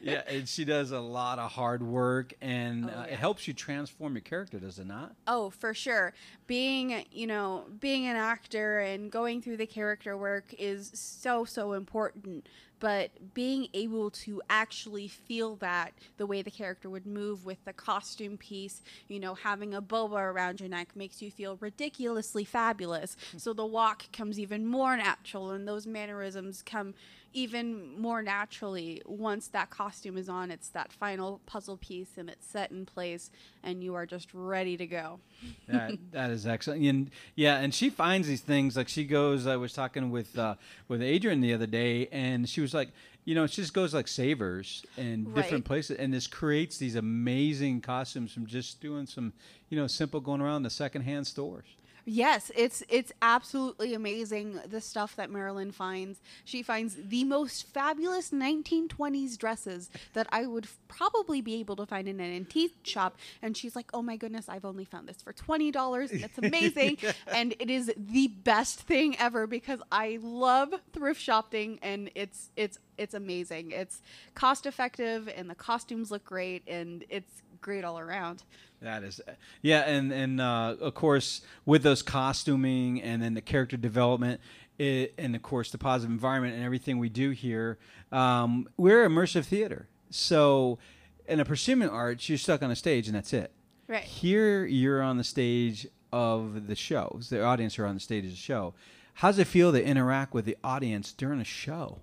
yeah, 0.00 0.22
and 0.26 0.48
she 0.48 0.64
does 0.64 0.90
a 0.90 1.00
lot 1.00 1.38
of 1.38 1.50
hard 1.52 1.82
work, 1.82 2.34
and 2.40 2.90
Oh, 2.90 3.00
uh, 3.00 3.02
it 3.04 3.18
helps 3.18 3.46
you 3.46 3.54
transform 3.54 4.14
your 4.14 4.22
character, 4.22 4.58
does 4.58 4.78
it 4.78 4.86
not? 4.86 5.14
Oh, 5.26 5.50
for 5.50 5.74
sure. 5.74 6.12
Being, 6.46 7.04
you 7.12 7.26
know, 7.26 7.64
being 7.80 8.06
an 8.06 8.16
actor 8.16 8.80
and 8.80 9.10
going 9.10 9.42
through 9.42 9.58
the 9.58 9.66
character 9.66 10.16
work 10.16 10.54
is 10.58 10.90
so, 10.94 11.44
so 11.44 11.72
important. 11.72 12.48
But 12.80 13.34
being 13.34 13.68
able 13.74 14.10
to 14.10 14.40
actually 14.48 15.06
feel 15.06 15.56
that 15.56 15.92
the 16.16 16.24
way 16.24 16.40
the 16.40 16.50
character 16.50 16.88
would 16.88 17.06
move 17.06 17.44
with 17.44 17.62
the 17.66 17.74
costume 17.74 18.38
piece, 18.38 18.80
you 19.06 19.20
know, 19.20 19.34
having 19.34 19.74
a 19.74 19.82
boa 19.82 20.22
around 20.22 20.60
your 20.60 20.70
neck 20.70 20.96
makes 20.96 21.20
you 21.20 21.30
feel 21.30 21.58
ridiculously 21.60 22.44
fabulous. 22.44 23.18
So 23.36 23.52
the 23.52 23.66
walk 23.66 24.10
comes 24.12 24.40
even 24.40 24.64
more 24.64 24.96
natural, 24.96 25.50
and 25.50 25.68
those 25.68 25.86
mannerisms 25.86 26.62
come 26.62 26.94
even 27.32 27.98
more 28.00 28.22
naturally 28.22 29.02
once 29.06 29.48
that 29.48 29.70
costume 29.70 30.16
is 30.16 30.28
on. 30.28 30.50
It's 30.50 30.68
that 30.70 30.92
final 30.92 31.40
puzzle 31.46 31.76
piece 31.76 32.16
and 32.16 32.28
it's 32.28 32.46
set 32.46 32.70
in 32.70 32.86
place, 32.86 33.30
and 33.62 33.82
you 33.82 33.94
are 33.94 34.06
just 34.06 34.32
ready 34.34 34.76
to 34.76 34.86
go. 34.86 35.20
that 35.68 35.98
that 36.12 36.30
is 36.30 36.46
excellent. 36.46 36.82
And 36.84 37.10
yeah, 37.34 37.58
and 37.58 37.74
she 37.74 37.90
finds 37.90 38.26
these 38.28 38.40
things 38.42 38.76
like 38.76 38.88
she 38.88 39.04
goes. 39.04 39.46
I 39.46 39.56
was 39.56 39.72
talking 39.72 40.10
with 40.10 40.36
uh, 40.38 40.56
with 40.88 41.02
Adrian 41.02 41.40
the 41.40 41.54
other 41.54 41.66
day, 41.66 42.08
and 42.08 42.48
she 42.48 42.60
was 42.60 42.74
like, 42.74 42.90
you 43.24 43.34
know, 43.34 43.46
she 43.46 43.62
just 43.62 43.74
goes 43.74 43.94
like 43.94 44.08
Savers 44.08 44.84
and 44.96 45.32
different 45.34 45.62
Right. 45.62 45.64
places, 45.64 45.96
and 45.98 46.12
this 46.12 46.26
creates 46.26 46.78
these 46.78 46.94
amazing 46.96 47.80
costumes 47.80 48.32
from 48.32 48.46
just 48.46 48.80
doing 48.80 49.06
some, 49.06 49.32
you 49.68 49.76
know, 49.78 49.86
simple 49.86 50.20
going 50.20 50.40
around 50.40 50.62
the 50.62 50.70
secondhand 50.70 51.26
stores. 51.26 51.66
Yes, 52.04 52.50
it's 52.56 52.82
it's 52.88 53.12
absolutely 53.22 53.94
amazing 53.94 54.60
the 54.66 54.80
stuff 54.80 55.16
that 55.16 55.30
Marilyn 55.30 55.72
finds. 55.72 56.20
She 56.44 56.62
finds 56.62 56.96
the 56.96 57.24
most 57.24 57.66
fabulous 57.66 58.30
1920s 58.30 59.36
dresses 59.36 59.90
that 60.14 60.26
I 60.30 60.46
would 60.46 60.64
f- 60.64 60.78
probably 60.88 61.40
be 61.40 61.60
able 61.60 61.76
to 61.76 61.86
find 61.86 62.08
in 62.08 62.20
an 62.20 62.34
antique 62.34 62.74
shop 62.82 63.16
and 63.42 63.56
she's 63.56 63.76
like, 63.76 63.90
"Oh 63.94 64.02
my 64.02 64.16
goodness, 64.16 64.48
I've 64.48 64.64
only 64.64 64.84
found 64.84 65.08
this 65.08 65.22
for 65.22 65.32
$20. 65.32 66.10
It's 66.12 66.38
amazing." 66.46 66.98
and 67.32 67.54
it 67.58 67.70
is 67.70 67.92
the 67.96 68.28
best 68.28 68.80
thing 68.80 69.16
ever 69.18 69.46
because 69.46 69.80
I 69.92 70.18
love 70.22 70.74
thrift 70.92 71.20
shopping 71.20 71.78
and 71.82 72.10
it's 72.14 72.50
it's 72.56 72.78
it's 72.98 73.14
amazing. 73.14 73.70
It's 73.70 74.02
cost 74.34 74.66
effective 74.66 75.28
and 75.34 75.48
the 75.48 75.54
costumes 75.54 76.10
look 76.10 76.24
great 76.24 76.62
and 76.68 77.04
it's 77.08 77.42
great 77.60 77.84
all 77.84 77.98
around. 77.98 78.42
That 78.82 79.02
is, 79.02 79.20
yeah, 79.62 79.80
and 79.80 80.12
and 80.12 80.40
uh, 80.40 80.76
of 80.80 80.94
course 80.94 81.42
with 81.66 81.82
those 81.82 82.02
costuming 82.02 83.02
and 83.02 83.22
then 83.22 83.34
the 83.34 83.42
character 83.42 83.76
development, 83.76 84.40
it, 84.78 85.14
and 85.18 85.36
of 85.36 85.42
course 85.42 85.70
the 85.70 85.78
positive 85.78 86.10
environment 86.10 86.54
and 86.54 86.64
everything 86.64 86.98
we 86.98 87.10
do 87.10 87.30
here, 87.30 87.78
um, 88.10 88.68
we're 88.76 89.06
immersive 89.08 89.44
theater. 89.44 89.88
So, 90.10 90.78
in 91.26 91.40
a 91.40 91.44
proscenium 91.44 91.90
arts, 91.90 92.28
you're 92.28 92.38
stuck 92.38 92.62
on 92.62 92.70
a 92.70 92.76
stage 92.76 93.06
and 93.06 93.14
that's 93.14 93.32
it. 93.32 93.52
Right. 93.86 94.02
Here, 94.02 94.64
you're 94.64 95.02
on 95.02 95.18
the 95.18 95.24
stage 95.24 95.86
of 96.12 96.66
the 96.66 96.74
show. 96.74 97.20
The 97.28 97.42
audience 97.42 97.78
are 97.78 97.86
on 97.86 97.94
the 97.94 98.00
stage 98.00 98.24
of 98.24 98.30
the 98.30 98.36
show. 98.36 98.74
How 99.14 99.28
does 99.28 99.38
it 99.38 99.46
feel 99.46 99.72
to 99.72 99.84
interact 99.84 100.32
with 100.32 100.44
the 100.44 100.56
audience 100.64 101.12
during 101.12 101.40
a 101.40 101.44
show? 101.44 102.00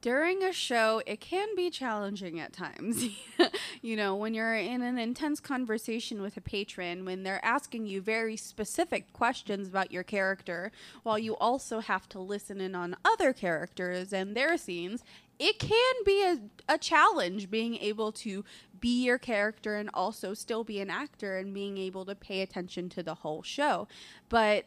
During 0.00 0.44
a 0.44 0.52
show, 0.52 1.02
it 1.06 1.20
can 1.20 1.56
be 1.56 1.70
challenging 1.70 2.38
at 2.38 2.52
times. 2.52 3.04
you 3.82 3.96
know, 3.96 4.14
when 4.14 4.32
you're 4.32 4.54
in 4.54 4.80
an 4.80 4.96
intense 4.96 5.40
conversation 5.40 6.22
with 6.22 6.36
a 6.36 6.40
patron, 6.40 7.04
when 7.04 7.24
they're 7.24 7.44
asking 7.44 7.86
you 7.86 8.00
very 8.00 8.36
specific 8.36 9.12
questions 9.12 9.66
about 9.66 9.90
your 9.90 10.04
character, 10.04 10.70
while 11.02 11.18
you 11.18 11.36
also 11.38 11.80
have 11.80 12.08
to 12.10 12.20
listen 12.20 12.60
in 12.60 12.76
on 12.76 12.94
other 13.04 13.32
characters 13.32 14.12
and 14.12 14.36
their 14.36 14.56
scenes, 14.56 15.02
it 15.40 15.58
can 15.58 15.94
be 16.04 16.22
a, 16.24 16.38
a 16.68 16.78
challenge 16.78 17.50
being 17.50 17.76
able 17.76 18.12
to 18.12 18.44
be 18.78 19.04
your 19.04 19.18
character 19.18 19.76
and 19.76 19.90
also 19.92 20.32
still 20.32 20.62
be 20.62 20.80
an 20.80 20.90
actor 20.90 21.38
and 21.38 21.52
being 21.52 21.76
able 21.76 22.04
to 22.04 22.14
pay 22.14 22.40
attention 22.40 22.88
to 22.88 23.02
the 23.02 23.14
whole 23.14 23.42
show. 23.42 23.88
But 24.28 24.66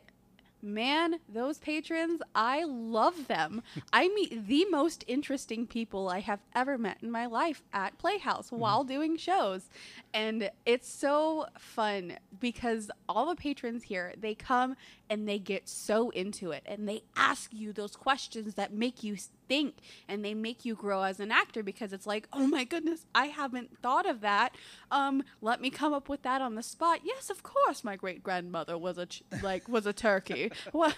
man, 0.64 1.20
those 1.28 1.58
patrons, 1.58 2.22
I 2.36 2.64
love 2.64 3.28
them. 3.28 3.62
I 3.92 4.08
meet 4.10 4.48
the 4.48 4.66
most 4.70 5.04
interesting 5.08 5.68
people 5.68 6.10
I 6.10 6.20
have 6.20 6.40
ever 6.56 6.78
met 6.78 6.98
in 7.02 7.12
my 7.12 7.26
life 7.26 7.64
at 7.74 7.98
Playhouse 7.98 8.48
mm-hmm. 8.48 8.60
while 8.60 8.84
doing 8.84 9.18
shows. 9.18 9.70
And 10.14 10.50
it's 10.66 10.90
so 10.90 11.48
fun 11.58 12.18
because 12.40 12.92
all 13.08 13.30
the 13.30 13.36
patrons 13.36 13.84
here, 13.84 14.14
they 14.20 14.36
come 14.36 14.76
and 15.10 15.28
they 15.28 15.40
get 15.40 15.68
so 15.68 16.10
into 16.12 16.52
it 16.52 16.64
and 16.66 16.88
they 16.88 17.04
ask 17.16 17.52
you 17.54 17.74
those 17.74 17.96
questions 17.96 18.56
that 18.56 18.74
make 18.74 19.04
you 19.04 19.18
think 19.52 19.76
and 20.08 20.24
they 20.24 20.34
make 20.34 20.64
you 20.64 20.76
grow 20.76 21.04
as 21.04 21.20
an 21.20 21.30
actor 21.30 21.62
because 21.62 21.92
it's 21.92 22.08
like, 22.08 22.26
oh 22.32 22.48
my 22.48 22.64
goodness, 22.64 23.06
I 23.14 23.26
haven't 23.26 23.78
thought 23.80 24.10
of 24.10 24.22
that. 24.22 24.56
Um, 24.90 25.24
let 25.42 25.60
me 25.60 25.70
come 25.70 25.94
up 25.94 26.08
with 26.08 26.22
that 26.22 26.42
on 26.42 26.56
the 26.56 26.64
spot. 26.64 27.02
Yes, 27.04 27.30
of 27.30 27.44
course, 27.44 27.84
my 27.84 27.98
great 27.98 28.24
grandmother 28.24 28.78
was 28.78 28.98
a 28.98 29.08
ch- 29.08 29.24
like 29.44 29.68
was 29.68 29.86
a 29.86 29.92
turkey. 29.92 30.54
what? 30.72 30.96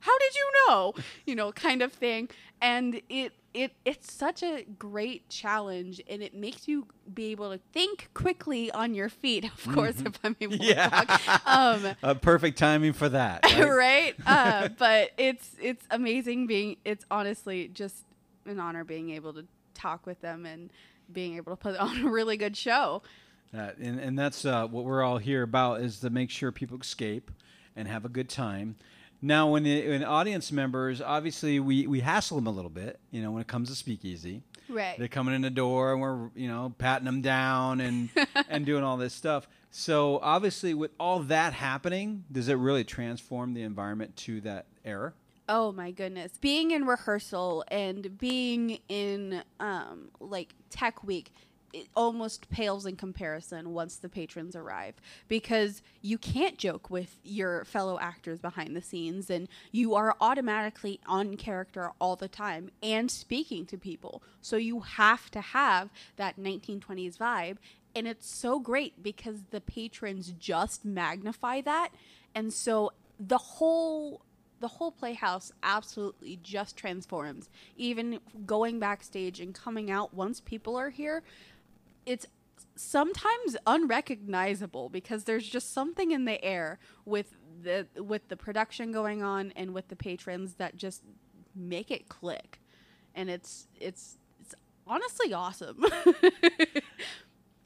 How 0.00 0.18
did 0.18 0.34
you 0.34 0.52
know? 0.68 0.92
You 1.24 1.34
know, 1.34 1.50
kind 1.52 1.80
of 1.80 1.94
thing. 1.94 2.28
And 2.60 3.00
it 3.08 3.32
it 3.54 3.72
it's 3.84 4.12
such 4.12 4.42
a 4.42 4.64
great 4.78 5.28
challenge 5.28 6.02
and 6.10 6.22
it 6.22 6.34
makes 6.34 6.66
you 6.66 6.86
be 7.14 7.26
able 7.26 7.50
to 7.50 7.58
think 7.72 8.10
quickly 8.12 8.70
on 8.72 8.94
your 8.94 9.08
feet 9.08 9.44
of 9.44 9.72
course 9.72 9.94
mm-hmm. 9.96 10.08
if 10.08 10.18
i'm 10.24 10.36
able 10.40 10.56
yeah. 10.56 10.88
to 10.88 11.06
talk 11.06 11.42
um, 11.46 11.96
uh, 12.02 12.14
perfect 12.14 12.58
timing 12.58 12.92
for 12.92 13.08
that 13.08 13.44
right, 13.44 13.68
right? 13.68 14.14
Uh, 14.26 14.68
but 14.78 15.10
it's 15.16 15.54
it's 15.60 15.86
amazing 15.90 16.46
being 16.46 16.76
it's 16.84 17.04
honestly 17.10 17.68
just 17.68 18.04
an 18.46 18.58
honor 18.58 18.82
being 18.82 19.10
able 19.10 19.32
to 19.32 19.44
talk 19.74 20.06
with 20.06 20.20
them 20.20 20.44
and 20.44 20.70
being 21.12 21.36
able 21.36 21.52
to 21.52 21.56
put 21.56 21.76
on 21.76 22.04
a 22.04 22.08
really 22.08 22.36
good 22.36 22.56
show 22.56 23.00
uh, 23.56 23.70
and, 23.80 24.00
and 24.00 24.18
that's 24.18 24.44
uh, 24.44 24.66
what 24.66 24.84
we're 24.84 25.02
all 25.02 25.18
here 25.18 25.42
about 25.42 25.80
is 25.80 26.00
to 26.00 26.10
make 26.10 26.30
sure 26.30 26.50
people 26.50 26.78
escape 26.80 27.30
and 27.76 27.86
have 27.86 28.04
a 28.04 28.08
good 28.08 28.28
time 28.28 28.76
now, 29.24 29.48
when, 29.48 29.62
the, 29.62 29.88
when 29.88 30.04
audience 30.04 30.52
members, 30.52 31.00
obviously 31.00 31.58
we, 31.58 31.86
we 31.86 32.00
hassle 32.00 32.36
them 32.36 32.46
a 32.46 32.50
little 32.50 32.70
bit, 32.70 33.00
you 33.10 33.22
know, 33.22 33.30
when 33.30 33.40
it 33.40 33.48
comes 33.48 33.70
to 33.70 33.74
speakeasy. 33.74 34.42
Right. 34.68 34.98
They're 34.98 35.08
coming 35.08 35.34
in 35.34 35.40
the 35.40 35.48
door 35.48 35.92
and 35.92 36.02
we're, 36.02 36.28
you 36.34 36.46
know, 36.46 36.74
patting 36.76 37.06
them 37.06 37.22
down 37.22 37.80
and, 37.80 38.10
and 38.50 38.66
doing 38.66 38.84
all 38.84 38.98
this 38.98 39.14
stuff. 39.14 39.48
So 39.70 40.18
obviously 40.22 40.74
with 40.74 40.90
all 41.00 41.20
that 41.20 41.54
happening, 41.54 42.24
does 42.30 42.48
it 42.48 42.54
really 42.54 42.84
transform 42.84 43.54
the 43.54 43.62
environment 43.62 44.14
to 44.16 44.42
that 44.42 44.66
era? 44.84 45.14
Oh 45.48 45.72
my 45.72 45.90
goodness. 45.90 46.32
Being 46.38 46.72
in 46.72 46.84
rehearsal 46.84 47.64
and 47.68 48.18
being 48.18 48.78
in 48.90 49.42
um, 49.58 50.08
like 50.20 50.54
tech 50.68 51.02
week 51.02 51.32
it 51.74 51.88
almost 51.96 52.48
pales 52.50 52.86
in 52.86 52.94
comparison 52.94 53.72
once 53.72 53.96
the 53.96 54.08
patrons 54.08 54.54
arrive 54.54 54.94
because 55.26 55.82
you 56.00 56.16
can't 56.16 56.56
joke 56.56 56.88
with 56.88 57.18
your 57.24 57.64
fellow 57.64 57.98
actors 57.98 58.38
behind 58.38 58.76
the 58.76 58.80
scenes 58.80 59.28
and 59.28 59.48
you 59.72 59.94
are 59.94 60.16
automatically 60.20 61.00
on 61.06 61.36
character 61.36 61.90
all 62.00 62.14
the 62.14 62.28
time 62.28 62.70
and 62.80 63.10
speaking 63.10 63.66
to 63.66 63.76
people. 63.76 64.22
So 64.40 64.56
you 64.56 64.80
have 64.80 65.30
to 65.32 65.40
have 65.40 65.90
that 66.16 66.38
1920s 66.38 67.18
vibe. 67.18 67.56
And 67.96 68.06
it's 68.06 68.28
so 68.28 68.60
great 68.60 69.02
because 69.02 69.40
the 69.50 69.60
patrons 69.60 70.32
just 70.38 70.84
magnify 70.84 71.60
that. 71.62 71.90
And 72.36 72.52
so 72.52 72.92
the 73.18 73.38
whole 73.38 74.22
the 74.60 74.68
whole 74.68 74.92
playhouse 74.92 75.52
absolutely 75.62 76.38
just 76.42 76.74
transforms. 76.74 77.50
Even 77.76 78.18
going 78.46 78.78
backstage 78.78 79.38
and 79.38 79.54
coming 79.54 79.90
out 79.90 80.14
once 80.14 80.40
people 80.40 80.76
are 80.76 80.88
here 80.88 81.22
it's 82.06 82.26
sometimes 82.76 83.56
unrecognizable 83.66 84.88
because 84.88 85.24
there's 85.24 85.48
just 85.48 85.72
something 85.72 86.10
in 86.10 86.24
the 86.24 86.42
air 86.44 86.78
with 87.04 87.34
the 87.62 87.86
with 87.96 88.28
the 88.28 88.36
production 88.36 88.92
going 88.92 89.22
on 89.22 89.52
and 89.56 89.72
with 89.72 89.88
the 89.88 89.96
patrons 89.96 90.54
that 90.54 90.76
just 90.76 91.02
make 91.54 91.90
it 91.90 92.08
click 92.08 92.60
and 93.14 93.30
it's 93.30 93.68
it's 93.80 94.18
it's 94.40 94.54
honestly 94.86 95.32
awesome 95.32 95.84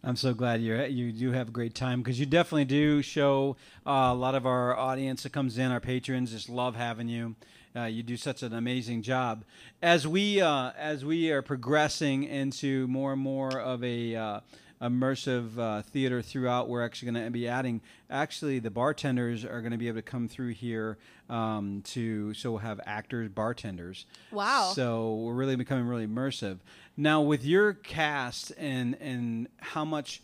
I'm 0.04 0.16
so 0.16 0.32
glad 0.32 0.62
you 0.62 0.80
you 0.84 1.12
do 1.12 1.32
have 1.32 1.48
a 1.48 1.50
great 1.50 1.74
time 1.74 2.00
because 2.00 2.20
you 2.20 2.26
definitely 2.26 2.66
do 2.66 3.02
show 3.02 3.56
uh, 3.86 4.10
a 4.10 4.14
lot 4.14 4.34
of 4.34 4.46
our 4.46 4.76
audience 4.76 5.24
that 5.24 5.32
comes 5.32 5.58
in, 5.58 5.72
our 5.72 5.80
patrons, 5.80 6.30
just 6.30 6.48
love 6.48 6.76
having 6.76 7.08
you. 7.08 7.34
Uh, 7.76 7.84
you 7.84 8.02
do 8.02 8.16
such 8.16 8.42
an 8.42 8.54
amazing 8.54 9.02
job. 9.02 9.44
As 9.82 10.06
we 10.06 10.40
uh, 10.40 10.72
as 10.76 11.04
we 11.04 11.30
are 11.30 11.42
progressing 11.42 12.24
into 12.24 12.86
more 12.88 13.12
and 13.12 13.22
more 13.22 13.58
of 13.58 13.84
a 13.84 14.16
uh, 14.16 14.40
immersive 14.80 15.58
uh, 15.58 15.82
theater 15.82 16.22
throughout, 16.22 16.68
we're 16.68 16.84
actually 16.84 17.12
going 17.12 17.24
to 17.24 17.30
be 17.30 17.46
adding. 17.46 17.80
Actually, 18.10 18.58
the 18.58 18.70
bartenders 18.70 19.44
are 19.44 19.60
going 19.60 19.72
to 19.72 19.78
be 19.78 19.88
able 19.88 19.98
to 19.98 20.02
come 20.02 20.28
through 20.28 20.54
here 20.54 20.98
um, 21.28 21.82
to 21.84 22.32
so 22.34 22.52
we'll 22.52 22.60
have 22.60 22.80
actors, 22.86 23.28
bartenders. 23.28 24.06
Wow! 24.32 24.72
So 24.74 25.14
we're 25.14 25.34
really 25.34 25.56
becoming 25.56 25.86
really 25.86 26.06
immersive 26.06 26.58
now 26.98 27.22
with 27.22 27.44
your 27.44 27.72
cast 27.72 28.52
and 28.58 28.96
and 29.00 29.48
how 29.58 29.84
much, 29.84 30.20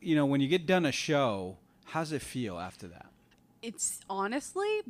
you 0.00 0.16
know, 0.16 0.26
when 0.26 0.40
you 0.40 0.48
get 0.48 0.66
done 0.66 0.86
a 0.86 0.92
show, 0.92 1.58
how's 1.84 2.10
it 2.10 2.22
feel 2.22 2.58
after 2.58 2.88
that? 2.88 3.06
It's 3.62 4.00
honestly 4.08 4.82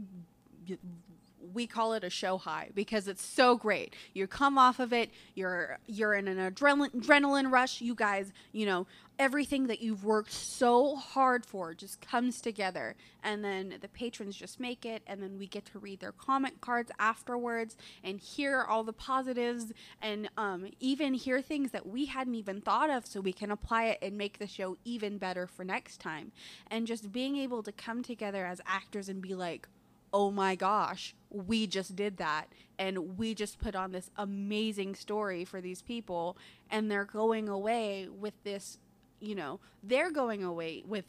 we 1.53 1.67
call 1.67 1.93
it 1.93 2.05
a 2.05 2.11
show 2.11 2.39
high 2.39 2.71
because 2.75 3.09
it's 3.09 3.25
so 3.25 3.57
great. 3.57 3.95
You 4.15 4.27
come 4.27 4.59
off 4.59 4.79
of 4.79 4.93
it, 4.93 5.11
you're 5.35 5.79
you're 5.87 6.15
in 6.15 6.29
an 6.29 6.39
adrenaline 6.39 6.91
adrenaline 6.95 7.51
rush. 7.51 7.81
You 7.81 7.95
guys, 7.95 8.33
you 8.53 8.67
know, 8.67 8.87
everything 9.21 9.67
that 9.67 9.83
you've 9.83 10.03
worked 10.03 10.33
so 10.33 10.97
hard 10.97 11.45
for 11.45 11.75
just 11.75 12.01
comes 12.01 12.41
together 12.41 12.97
and 13.23 13.45
then 13.45 13.75
the 13.83 13.89
patrons 13.89 14.35
just 14.35 14.59
make 14.59 14.87
it 14.87 15.03
and 15.07 15.23
then 15.23 15.39
we 15.39 15.47
get 15.47 15.63
to 15.67 15.79
read 15.79 16.01
their 16.01 16.11
comment 16.11 16.59
cards 16.63 16.91
afterwards 16.99 17.77
and 18.03 18.19
hear 18.19 18.63
all 18.63 18.83
the 18.83 18.95
positives 18.95 19.75
and 20.01 20.31
um, 20.39 20.67
even 20.81 21.13
hear 21.13 21.43
things 21.43 21.71
that 21.71 21.87
we 21.87 22.07
hadn't 22.07 22.35
even 22.35 22.63
thought 22.63 22.89
of 22.89 23.05
so 23.05 23.21
we 23.21 23.31
can 23.31 23.51
apply 23.51 23.85
it 23.85 23.99
and 24.01 24.17
make 24.17 24.39
the 24.39 24.47
show 24.47 24.79
even 24.87 25.19
better 25.19 25.47
for 25.47 25.67
next 25.67 26.01
time 26.01 26.33
and 26.71 26.87
just 26.87 27.13
being 27.13 27.37
able 27.37 27.63
to 27.63 27.73
come 27.73 28.03
together 28.03 28.47
as 28.47 28.63
actors 28.67 29.11
and 29.11 29.21
be 29.21 29.35
like 29.35 29.69
oh 30.13 30.31
my 30.31 30.55
gosh, 30.55 31.15
we 31.31 31.67
just 31.67 31.97
did 31.97 32.17
that. 32.19 32.47
And 32.79 33.19
we 33.19 33.35
just 33.35 33.59
put 33.59 33.77
on 33.77 33.93
this 33.93 34.11
amazing 34.17 34.95
story 34.95 35.45
for 35.45 35.61
these 35.61 35.83
people. 35.83 36.37
And 36.71 36.91
they're 36.91 37.05
going 37.05 37.49
away 37.49 38.09
with 38.09 38.35
this, 38.43 38.79
you 39.21 39.35
know, 39.35 39.61
they're 39.83 40.11
going 40.11 40.43
away 40.43 40.83
with 40.87 41.05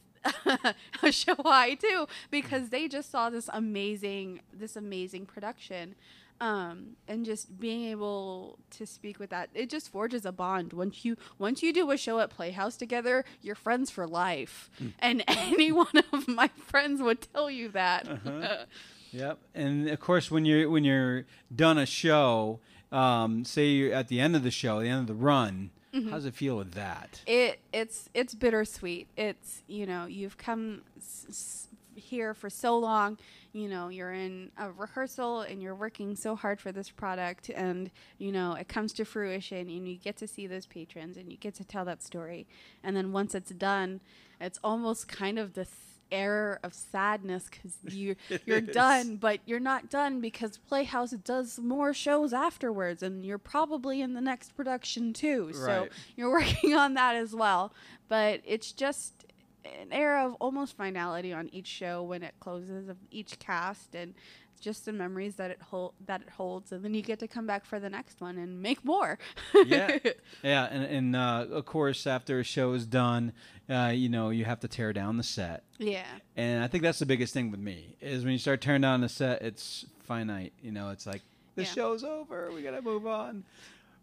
a 1.02 1.12
show 1.12 1.36
high 1.44 1.74
too 1.74 2.08
because 2.30 2.70
they 2.70 2.88
just 2.88 3.10
saw 3.10 3.30
this 3.30 3.50
amazing, 3.54 4.42
this 4.54 4.76
amazing 4.76 5.26
production. 5.26 5.96
Um, 6.42 6.98
and 7.08 7.24
just 7.24 7.60
being 7.60 7.86
able 7.86 8.58
to 8.72 8.88
speak 8.88 9.20
with 9.20 9.30
that 9.30 9.52
it 9.54 9.70
just 9.70 9.92
forges 9.92 10.26
a 10.26 10.32
bond 10.32 10.74
once 10.74 11.06
you 11.06 11.16
once 11.38 11.62
you 11.62 11.72
do 11.72 11.92
a 11.92 11.98
show 11.98 12.18
at 12.18 12.32
playhouse 12.32 12.78
together 12.78 13.24
you're 13.44 13.54
friends 13.54 13.92
for 13.92 14.08
life 14.08 14.72
mm. 14.82 14.92
and 14.98 15.24
any 15.28 15.72
one 15.72 16.04
of 16.12 16.28
my 16.28 16.50
friends 16.58 17.00
would 17.00 17.22
tell 17.32 17.52
you 17.52 17.70
that 17.70 18.10
uh-huh. 18.10 18.66
Yep, 19.12 19.40
and 19.54 19.90
of 19.90 20.00
course 20.00 20.32
when 20.32 20.46
you're 20.46 20.70
when 20.70 20.84
you're 20.84 21.26
done 21.54 21.78
a 21.78 21.86
show, 21.86 22.60
um, 22.92 23.44
say 23.46 23.68
you're 23.68 23.94
at 23.94 24.08
the 24.08 24.20
end 24.20 24.36
of 24.36 24.44
the 24.44 24.52
show, 24.52 24.80
the 24.80 24.88
end 24.88 25.02
of 25.02 25.08
the 25.08 25.14
run. 25.14 25.72
Mm-hmm. 25.94 26.10
How 26.10 26.16
does 26.16 26.26
it 26.26 26.34
feel 26.34 26.56
with 26.58 26.72
that? 26.74 27.22
It 27.28 27.60
it's 27.74 28.10
it's 28.14 28.34
bittersweet. 28.34 29.08
It's 29.18 29.64
you 29.68 29.86
know 29.86 30.06
you've 30.06 30.38
come 30.38 30.84
s- 30.98 31.68
here 31.96 32.34
for 32.34 32.50
so 32.50 32.78
long. 32.78 33.18
You 33.54 33.68
know 33.68 33.90
you're 33.90 34.14
in 34.14 34.52
a 34.58 34.72
rehearsal 34.72 35.42
and 35.42 35.62
you're 35.62 35.76
working 35.76 36.16
so 36.16 36.36
hard 36.36 36.60
for 36.60 36.72
this 36.72 36.90
product, 36.90 37.50
and 37.50 37.92
you 38.18 38.32
know 38.32 38.54
it 38.54 38.68
comes 38.68 38.94
to 38.94 39.06
fruition, 39.06 39.70
and 39.70 39.88
you 39.88 39.98
get 39.98 40.18
to 40.18 40.28
see 40.28 40.48
those 40.48 40.66
patrons, 40.66 41.18
and 41.18 41.32
you 41.32 41.38
get 41.38 41.56
to 41.56 41.64
tell 41.64 41.86
that 41.86 42.02
story, 42.04 42.48
and 42.84 42.96
then 42.96 43.12
once 43.12 43.36
it's 43.36 43.52
done, 43.52 44.00
it's 44.40 44.60
almost 44.64 45.08
kind 45.08 45.38
of 45.38 45.54
the 45.54 45.68
air 46.12 46.60
of 46.64 46.74
sadness 46.74 47.50
because 47.50 47.78
you 47.96 48.16
you're 48.46 48.62
done, 48.62 49.16
but 49.16 49.40
you're 49.46 49.60
not 49.60 49.90
done 49.90 50.22
because 50.22 50.58
Playhouse 50.58 51.12
does 51.12 51.60
more 51.60 51.94
shows 51.94 52.34
afterwards, 52.34 53.02
and 53.02 53.26
you're 53.26 53.38
probably 53.38 54.02
in 54.02 54.14
the 54.14 54.22
next 54.22 54.56
production 54.56 55.14
too. 55.14 55.48
Right. 55.48 55.56
So 55.56 55.88
you're 56.16 56.30
working 56.32 56.74
on 56.74 56.94
that 56.96 57.16
as 57.16 57.34
well. 57.34 57.74
But 58.08 58.42
it's 58.46 58.72
just 58.72 59.26
an 59.66 59.92
air 59.92 60.20
of 60.20 60.36
almost 60.36 60.76
finality 60.76 61.34
on 61.34 61.50
each 61.52 61.68
show 61.68 62.04
when 62.04 62.24
it 62.24 62.34
closes 62.40 62.90
of 62.90 62.98
each 63.12 63.40
cast 63.40 63.96
and 63.96 64.14
just 64.62 64.86
the 64.86 64.94
memories 64.94 65.36
that 65.36 65.52
it 65.52 65.62
hold 65.62 65.94
that 66.06 66.22
it 66.22 66.30
holds, 66.30 66.72
and 66.72 66.86
then 66.86 66.94
you 66.94 67.02
get 67.02 67.20
to 67.20 67.28
come 67.28 67.48
back 67.48 67.66
for 67.66 67.80
the 67.80 67.90
next 67.90 68.22
one 68.22 68.38
and 68.38 68.62
make 68.62 68.86
more. 68.86 69.18
yeah, 69.66 69.98
yeah, 70.44 70.66
and 70.66 70.84
and 70.84 71.16
uh, 71.16 71.48
of 71.52 71.66
course 71.66 72.08
after 72.08 72.40
a 72.40 72.44
show 72.44 72.74
is 72.74 72.86
done, 72.86 73.34
uh, 73.70 73.92
you 73.94 74.08
know 74.08 74.30
you 74.30 74.46
have 74.46 74.60
to 74.62 74.68
tear 74.68 74.94
down 74.94 75.18
the 75.18 75.24
set. 75.24 75.64
Yeah, 75.80 76.06
and 76.38 76.64
I 76.64 76.68
think 76.68 76.84
that's 76.84 77.00
the 77.00 77.06
biggest 77.06 77.34
thing 77.34 77.52
with 77.52 77.60
me 77.60 77.96
is 78.00 78.24
when 78.24 78.34
you 78.34 78.40
start 78.40 78.62
tearing 78.62 78.82
down 78.82 79.02
the 79.02 79.10
set, 79.10 79.42
it's 79.42 79.86
finite. 80.04 80.54
You 80.62 80.72
know, 80.72 80.92
it's 80.92 81.08
like 81.08 81.22
the 81.56 81.64
yeah. 81.64 81.70
show's 81.70 82.04
over, 82.04 82.52
we 82.54 82.62
gotta 82.62 82.82
move 82.82 83.08
on. 83.08 83.44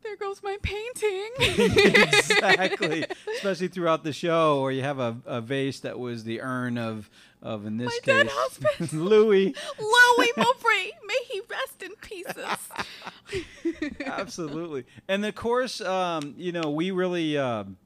There 0.03 0.17
goes 0.17 0.43
my 0.43 0.57
painting. 0.63 1.31
exactly. 1.39 3.05
Especially 3.37 3.69
throughout 3.69 4.05
the 4.05 4.13
show, 4.13 4.63
where 4.63 4.71
you 4.71 4.83
have 4.83 4.99
a, 4.99 5.17
a 5.27 5.41
vase 5.41 5.81
that 5.81 5.99
was 5.99 6.25
the 6.25 6.41
urn 6.41 6.79
of 6.79 7.11
of 7.41 7.67
in 7.67 7.77
this 7.77 7.87
My 7.87 7.99
case 8.03 8.25
dead 8.25 8.29
husband. 8.31 8.93
Louis. 9.05 9.55
Louis 9.79 10.33
Mowbray, 10.37 10.91
may 11.07 11.21
he 11.29 11.41
rest 11.49 11.83
in 11.83 11.95
pieces. 12.01 12.59
Absolutely. 14.05 14.87
And 15.07 15.25
of 15.25 15.35
course, 15.37 15.81
um, 15.81 16.35
you 16.37 16.51
know, 16.53 16.71
we 16.71 16.91
really 16.91 17.39
um 17.39 17.77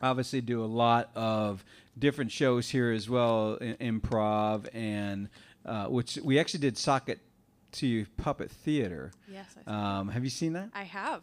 obviously 0.00 0.40
do 0.40 0.62
a 0.62 0.66
lot 0.66 1.10
of 1.16 1.64
different 1.98 2.30
shows 2.30 2.68
here 2.68 2.92
as 2.92 3.10
well, 3.10 3.58
improv, 3.60 4.68
and 4.72 5.28
uh, 5.66 5.86
which 5.86 6.18
we 6.22 6.38
actually 6.38 6.60
did 6.60 6.78
socket 6.78 7.18
to 7.72 8.06
puppet 8.16 8.50
theater. 8.50 9.12
Yes, 9.30 9.54
Um, 9.66 10.08
have 10.08 10.24
you 10.24 10.30
seen 10.30 10.52
that? 10.54 10.70
I 10.74 10.84
have. 10.84 11.22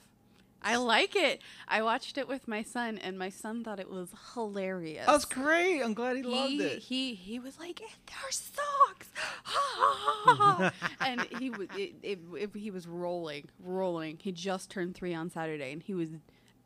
I 0.61 0.77
like 0.77 1.15
it. 1.15 1.41
I 1.67 1.83
watched 1.83 2.17
it 2.17 2.27
with 2.27 2.47
my 2.47 2.63
son, 2.63 2.97
and 2.97 3.19
my 3.19 3.29
son 3.29 3.63
thought 3.63 3.79
it 3.79 3.89
was 3.89 4.09
hilarious. 4.33 5.05
That's 5.05 5.25
great. 5.25 5.81
I'm 5.81 5.93
glad 5.93 6.17
he, 6.17 6.23
loved 6.23 6.53
it. 6.59 6.79
He 6.79 7.13
he 7.13 7.37
was 7.37 7.59
like, 7.59 7.79
"They're 8.07 8.31
socks," 8.31 9.09
and 11.01 11.21
he 11.37 11.51
was 11.51 11.67
it, 11.77 11.93
it, 12.01 12.19
it, 12.35 12.49
he 12.55 12.71
was 12.71 12.87
rolling, 12.87 13.45
rolling. 13.63 14.17
He 14.19 14.31
just 14.31 14.71
turned 14.71 14.95
three 14.95 15.13
on 15.13 15.29
Saturday, 15.29 15.71
and 15.71 15.83
he 15.83 15.93
was 15.93 16.09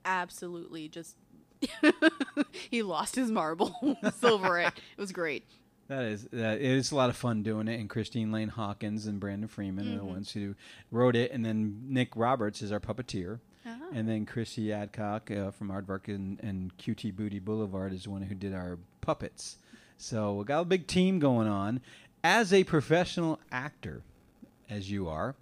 absolutely 0.05 0.87
just. 0.87 1.17
he 2.69 2.83
lost 2.83 3.15
his 3.15 3.29
marbles 3.29 3.73
over 4.23 4.59
it. 4.59 4.67
It 4.67 5.01
was 5.01 5.11
great. 5.11 5.43
That 5.89 6.03
is, 6.03 6.27
that 6.31 6.59
it 6.59 6.65
is 6.65 6.91
a 6.91 6.95
lot 6.95 7.09
of 7.09 7.17
fun 7.17 7.41
doing 7.41 7.67
it. 7.67 7.79
And 7.79 7.89
Christine 7.89 8.31
Lane 8.31 8.49
Hawkins 8.49 9.07
and 9.07 9.19
Brandon 9.19 9.49
Freeman 9.49 9.91
are 9.95 9.97
the 9.97 10.05
ones 10.05 10.31
who 10.31 10.53
wrote 10.91 11.15
it. 11.15 11.31
And 11.31 11.43
then 11.43 11.81
Nick 11.87 12.15
Roberts 12.15 12.61
is 12.61 12.71
our 12.71 12.79
puppeteer. 12.79 13.39
Ah. 13.65 13.75
And 13.91 14.07
then 14.07 14.27
Chrissy 14.27 14.71
Adcock 14.71 15.31
uh, 15.31 15.49
from 15.49 15.69
Aardvark 15.69 16.07
and, 16.07 16.39
and 16.41 16.77
QT 16.77 17.15
Booty 17.15 17.39
Boulevard 17.39 17.91
is 17.91 18.03
the 18.03 18.11
one 18.11 18.21
who 18.21 18.35
did 18.35 18.53
our 18.53 18.77
puppets. 19.01 19.57
So 19.97 20.35
we 20.35 20.45
got 20.45 20.61
a 20.61 20.65
big 20.65 20.85
team 20.85 21.17
going 21.17 21.47
on. 21.47 21.81
As 22.23 22.53
a 22.53 22.63
professional 22.65 23.39
actor, 23.51 24.03
as 24.69 24.91
you 24.91 25.09
are, 25.09 25.35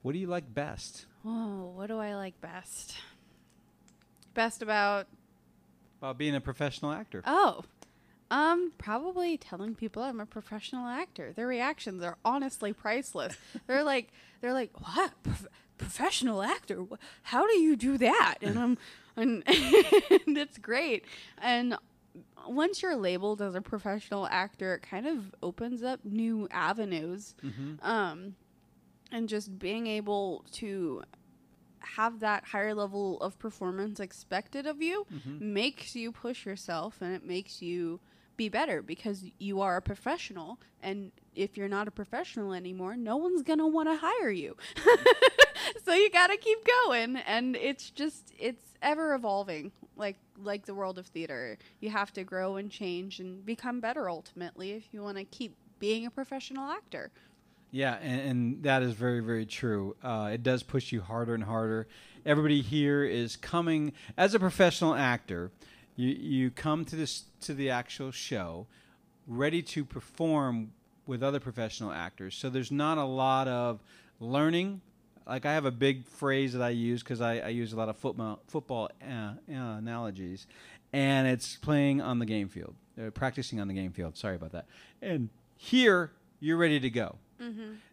what 0.00 0.12
do 0.12 0.18
you 0.18 0.26
like 0.26 0.54
best? 0.54 1.04
Oh, 1.24 1.72
what 1.76 1.88
do 1.88 1.98
I 1.98 2.14
like 2.14 2.40
best? 2.40 2.94
Best 4.32 4.62
about 4.62 5.06
About 6.00 6.16
being 6.16 6.34
a 6.34 6.40
professional 6.40 6.92
actor. 6.92 7.22
Oh, 7.26 7.64
um, 8.32 8.72
probably 8.78 9.36
telling 9.36 9.74
people 9.74 10.02
I'm 10.02 10.18
a 10.18 10.26
professional 10.26 10.86
actor. 10.86 11.32
Their 11.32 11.46
reactions 11.46 12.02
are 12.02 12.16
honestly 12.24 12.72
priceless. 12.72 13.36
they're 13.66 13.84
like, 13.84 14.08
they're 14.40 14.54
like, 14.54 14.70
what? 14.80 15.12
Prof- 15.22 15.48
professional 15.76 16.42
actor? 16.42 16.84
How 17.22 17.46
do 17.46 17.58
you 17.58 17.76
do 17.76 17.98
that? 17.98 18.38
And 18.40 18.58
I'm, 18.58 18.78
and, 19.16 19.42
and 19.46 20.38
it's 20.38 20.56
great. 20.56 21.04
And 21.42 21.76
once 22.48 22.80
you're 22.82 22.96
labeled 22.96 23.42
as 23.42 23.54
a 23.54 23.60
professional 23.60 24.26
actor, 24.26 24.74
it 24.76 24.82
kind 24.82 25.06
of 25.06 25.34
opens 25.42 25.82
up 25.82 26.00
new 26.04 26.48
avenues. 26.50 27.34
Um, 27.82 28.36
and 29.10 29.28
just 29.28 29.58
being 29.58 29.86
able 29.86 30.44
to 30.52 31.02
have 31.80 32.20
that 32.20 32.44
higher 32.44 32.74
level 32.74 33.20
of 33.20 33.38
performance 33.38 34.00
expected 34.00 34.66
of 34.66 34.80
you 34.80 35.04
makes 35.38 35.94
you 35.94 36.12
push 36.12 36.46
yourself 36.46 37.02
and 37.02 37.12
it 37.14 37.26
makes 37.26 37.60
you 37.60 38.00
be 38.36 38.48
better 38.48 38.82
because 38.82 39.24
you 39.38 39.60
are 39.60 39.76
a 39.76 39.82
professional 39.82 40.58
and 40.82 41.12
if 41.34 41.56
you're 41.56 41.68
not 41.68 41.88
a 41.88 41.90
professional 41.90 42.52
anymore 42.52 42.96
no 42.96 43.16
one's 43.16 43.42
going 43.42 43.58
to 43.58 43.66
want 43.66 43.88
to 43.88 43.96
hire 43.96 44.30
you 44.30 44.56
so 45.84 45.92
you 45.94 46.10
got 46.10 46.28
to 46.28 46.36
keep 46.36 46.58
going 46.86 47.16
and 47.16 47.56
it's 47.56 47.90
just 47.90 48.32
it's 48.38 48.74
ever 48.82 49.14
evolving 49.14 49.70
like 49.96 50.16
like 50.42 50.66
the 50.66 50.74
world 50.74 50.98
of 50.98 51.06
theater 51.06 51.58
you 51.80 51.90
have 51.90 52.12
to 52.12 52.24
grow 52.24 52.56
and 52.56 52.70
change 52.70 53.20
and 53.20 53.44
become 53.44 53.80
better 53.80 54.08
ultimately 54.08 54.72
if 54.72 54.84
you 54.92 55.02
want 55.02 55.16
to 55.16 55.24
keep 55.24 55.54
being 55.78 56.06
a 56.06 56.10
professional 56.10 56.70
actor 56.70 57.10
Yeah, 57.74 57.94
and, 58.02 58.20
and 58.20 58.62
that 58.64 58.82
is 58.82 58.92
very, 58.92 59.20
very 59.20 59.46
true. 59.46 59.96
Uh, 60.02 60.30
it 60.34 60.42
does 60.42 60.62
push 60.62 60.92
you 60.92 61.00
harder 61.00 61.32
and 61.34 61.42
harder. 61.44 61.86
Everybody 62.26 62.60
here 62.60 63.02
is 63.02 63.34
coming 63.36 63.94
as 64.16 64.34
a 64.34 64.38
professional 64.38 64.94
actor. 64.94 65.50
You 65.96 66.08
you 66.08 66.50
come 66.50 66.84
to 66.86 66.96
this 66.96 67.24
to 67.42 67.54
the 67.54 67.70
actual 67.70 68.10
show, 68.10 68.66
ready 69.26 69.62
to 69.62 69.84
perform 69.84 70.72
with 71.06 71.22
other 71.22 71.40
professional 71.40 71.92
actors. 71.92 72.34
So 72.34 72.48
there's 72.48 72.70
not 72.70 72.98
a 72.98 73.04
lot 73.04 73.48
of 73.48 73.80
learning. 74.20 74.80
Like 75.26 75.46
I 75.46 75.52
have 75.52 75.64
a 75.64 75.70
big 75.70 76.06
phrase 76.06 76.52
that 76.54 76.62
I 76.62 76.70
use 76.70 77.02
because 77.02 77.20
I, 77.20 77.38
I 77.38 77.48
use 77.48 77.72
a 77.72 77.76
lot 77.76 77.88
of 77.88 77.96
football 77.96 78.40
football 78.48 78.90
uh, 79.02 79.12
uh, 79.12 79.34
analogies, 79.48 80.46
and 80.92 81.28
it's 81.28 81.56
playing 81.56 82.00
on 82.00 82.18
the 82.18 82.26
game 82.26 82.48
field, 82.48 82.74
uh, 83.00 83.10
practicing 83.10 83.60
on 83.60 83.68
the 83.68 83.74
game 83.74 83.92
field. 83.92 84.16
Sorry 84.16 84.36
about 84.36 84.52
that. 84.52 84.66
And 85.00 85.28
here 85.56 86.10
you're 86.40 86.56
ready 86.56 86.80
to 86.80 86.90
go. 86.90 87.16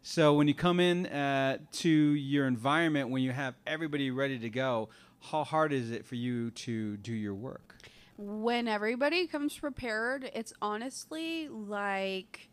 So 0.03 0.33
when 0.35 0.47
you 0.47 0.53
come 0.53 0.79
in 0.79 1.07
uh, 1.07 1.57
to 1.73 1.89
your 1.89 2.45
environment, 2.45 3.09
when 3.09 3.23
you 3.23 3.31
have 3.31 3.55
everybody 3.65 4.11
ready 4.11 4.37
to 4.39 4.49
go, 4.49 4.89
how 5.31 5.43
hard 5.43 5.73
is 5.73 5.89
it 5.91 6.05
for 6.05 6.15
you 6.15 6.51
to 6.51 6.97
do 6.97 7.13
your 7.13 7.33
work? 7.33 7.75
When 8.19 8.67
everybody 8.67 9.27
comes 9.27 9.57
prepared, 9.57 10.29
it's 10.35 10.51
honestly 10.61 11.47
like 11.47 12.49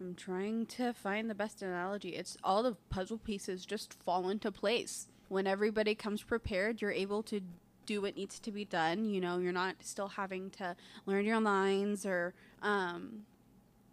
I'm 0.00 0.14
trying 0.14 0.66
to 0.66 0.92
find 0.92 1.28
the 1.28 1.34
best 1.34 1.60
analogy. 1.60 2.10
It's 2.10 2.36
all 2.44 2.62
the 2.62 2.76
puzzle 2.88 3.18
pieces 3.18 3.66
just 3.66 3.94
fall 4.04 4.28
into 4.28 4.52
place. 4.52 5.08
When 5.28 5.48
everybody 5.48 5.96
comes 5.96 6.22
prepared, 6.22 6.80
you're 6.80 6.92
able 6.92 7.24
to 7.24 7.40
do 7.84 8.02
what 8.02 8.16
needs 8.16 8.38
to 8.40 8.52
be 8.52 8.64
done. 8.64 9.04
You 9.06 9.20
know, 9.20 9.38
you're 9.38 9.52
not 9.52 9.74
still 9.80 10.08
having 10.08 10.50
to 10.50 10.76
learn 11.04 11.24
your 11.24 11.40
lines 11.40 12.06
or 12.06 12.32
um, 12.62 13.24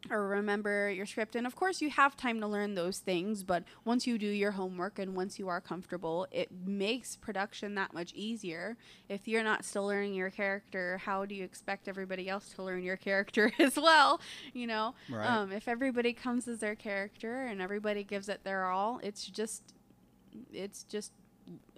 or 0.09 0.27
remember 0.27 0.89
your 0.89 1.05
script. 1.05 1.35
And 1.35 1.45
of 1.45 1.55
course, 1.55 1.79
you 1.81 1.89
have 1.91 2.17
time 2.17 2.39
to 2.41 2.47
learn 2.47 2.73
those 2.75 2.97
things, 2.99 3.43
but 3.43 3.63
once 3.85 4.07
you 4.07 4.17
do 4.17 4.25
your 4.27 4.51
homework 4.51 4.97
and 4.97 5.15
once 5.15 5.37
you 5.37 5.47
are 5.47 5.61
comfortable, 5.61 6.25
it 6.31 6.49
makes 6.65 7.15
production 7.15 7.75
that 7.75 7.93
much 7.93 8.11
easier. 8.13 8.77
If 9.09 9.27
you're 9.27 9.43
not 9.43 9.63
still 9.63 9.85
learning 9.85 10.15
your 10.15 10.31
character, 10.31 10.97
how 10.97 11.25
do 11.25 11.35
you 11.35 11.43
expect 11.43 11.87
everybody 11.87 12.27
else 12.27 12.49
to 12.55 12.63
learn 12.63 12.81
your 12.83 12.97
character 12.97 13.51
as 13.59 13.75
well? 13.75 14.19
You 14.53 14.67
know, 14.67 14.95
Right. 15.09 15.27
um, 15.27 15.51
if 15.51 15.67
everybody 15.67 16.13
comes 16.13 16.47
as 16.47 16.59
their 16.59 16.75
character 16.75 17.45
and 17.45 17.61
everybody 17.61 18.03
gives 18.03 18.27
it 18.27 18.43
their 18.43 18.65
all, 18.65 18.99
it's 19.03 19.25
just, 19.27 19.61
it's 20.51 20.83
just 20.83 21.11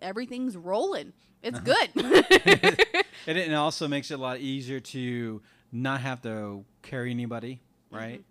everything's 0.01 0.55
rolling. 0.55 1.11
It's 1.41 1.59
good. 1.59 1.89
And 3.25 3.37
it 3.37 3.53
also 3.53 3.87
makes 3.87 4.11
it 4.11 4.15
a 4.15 4.17
lot 4.17 4.39
easier 4.39 4.81
to 4.81 5.41
not 5.71 6.01
have 6.01 6.21
to 6.23 6.65
carry 6.81 7.09
anybody, 7.09 7.61
right? 7.93 8.23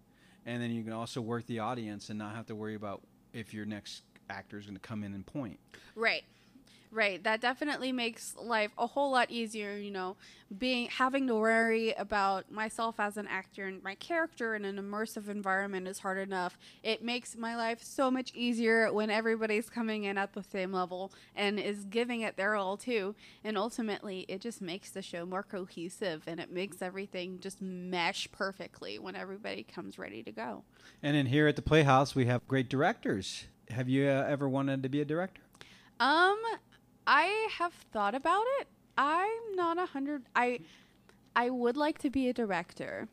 And 0.47 0.63
then 0.63 0.71
you 0.71 0.83
can 0.83 0.93
also 0.93 1.21
work 1.21 1.47
the 1.47 1.61
audience 1.61 2.11
and 2.11 2.19
not 2.19 2.35
have 2.35 2.47
to 2.47 2.55
worry 2.55 2.75
about 2.75 3.03
if 3.33 3.55
your 3.55 3.65
next 3.65 4.03
actor 4.29 4.59
is 4.59 4.67
going 4.67 4.75
to 4.75 4.81
come 4.81 5.05
in 5.05 5.15
and 5.15 5.25
point. 5.25 5.59
Right. 5.95 6.25
Right. 6.93 7.25
That 7.25 7.41
definitely 7.41 7.91
makes 7.91 8.37
life 8.37 8.71
a 8.77 8.87
whole 8.87 9.13
lot 9.13 9.31
easier, 9.31 9.79
you 9.79 9.91
know, 9.91 10.17
being 10.59 10.89
having 10.89 11.27
to 11.29 11.35
worry 11.35 11.93
about 11.95 12.53
myself 12.53 13.01
as 13.01 13.17
an 13.17 13.27
actor 13.29 13.67
and 13.67 13.83
my 13.83 13.95
character 13.95 14.55
in 14.55 14.67
an 14.67 14.77
immersive 14.77 15.31
environment 15.31 15.89
is 15.89 16.01
hard 16.01 16.19
enough. 16.19 16.59
It 16.83 17.03
makes 17.03 17.35
my 17.35 17.57
life 17.57 17.83
so 17.83 18.11
much 18.11 18.31
easier 18.35 18.93
when 18.93 19.09
everybody's 19.09 19.71
coming 19.71 20.05
in 20.05 20.19
at 20.19 20.35
the 20.35 20.43
same 20.43 20.71
level 20.71 21.13
and 21.35 21.59
is 21.59 21.85
giving 21.85 22.21
it 22.21 22.37
their 22.37 22.57
all 22.57 22.77
too. 22.77 23.15
And 23.43 23.57
ultimately, 23.57 24.27
it 24.29 24.43
just 24.43 24.61
makes 24.61 24.91
the 24.91 25.01
show 25.01 25.25
more 25.25 25.43
cohesive 25.43 26.25
and 26.27 26.39
it 26.39 26.53
makes 26.53 26.83
everything 26.83 27.41
just 27.41 27.63
mesh 27.63 28.31
perfectly 28.33 28.99
when 28.99 29.17
everybody 29.17 29.63
comes 29.63 29.99
ready 29.99 30.23
to 30.25 30.31
go. 30.31 30.65
And 31.03 31.17
then 31.17 31.25
here 31.25 31.49
at 31.49 31.57
the 31.57 31.63
Playhouse, 31.63 32.15
we 32.15 32.27
have 32.27 32.47
great 32.47 32.69
directors. 32.69 33.45
Have 33.71 33.89
you 33.89 34.09
uh, 34.09 34.27
ever 34.29 34.47
wanted 34.47 34.83
to 34.83 34.91
be 34.91 35.01
a 35.01 35.07
director? 35.07 35.41
Um, 35.99 36.39
I 37.07 37.49
have 37.59 37.73
thought 37.73 38.15
about 38.15 38.45
it. 38.61 38.69
I'm 38.97 39.57
not 39.57 39.79
a 39.79 39.87
hundred. 39.87 40.25
I, 40.37 40.61
I 41.35 41.51
would 41.51 41.77
like 41.77 41.99
to 41.99 42.11
be 42.11 42.29
a 42.29 42.33
director 42.33 43.09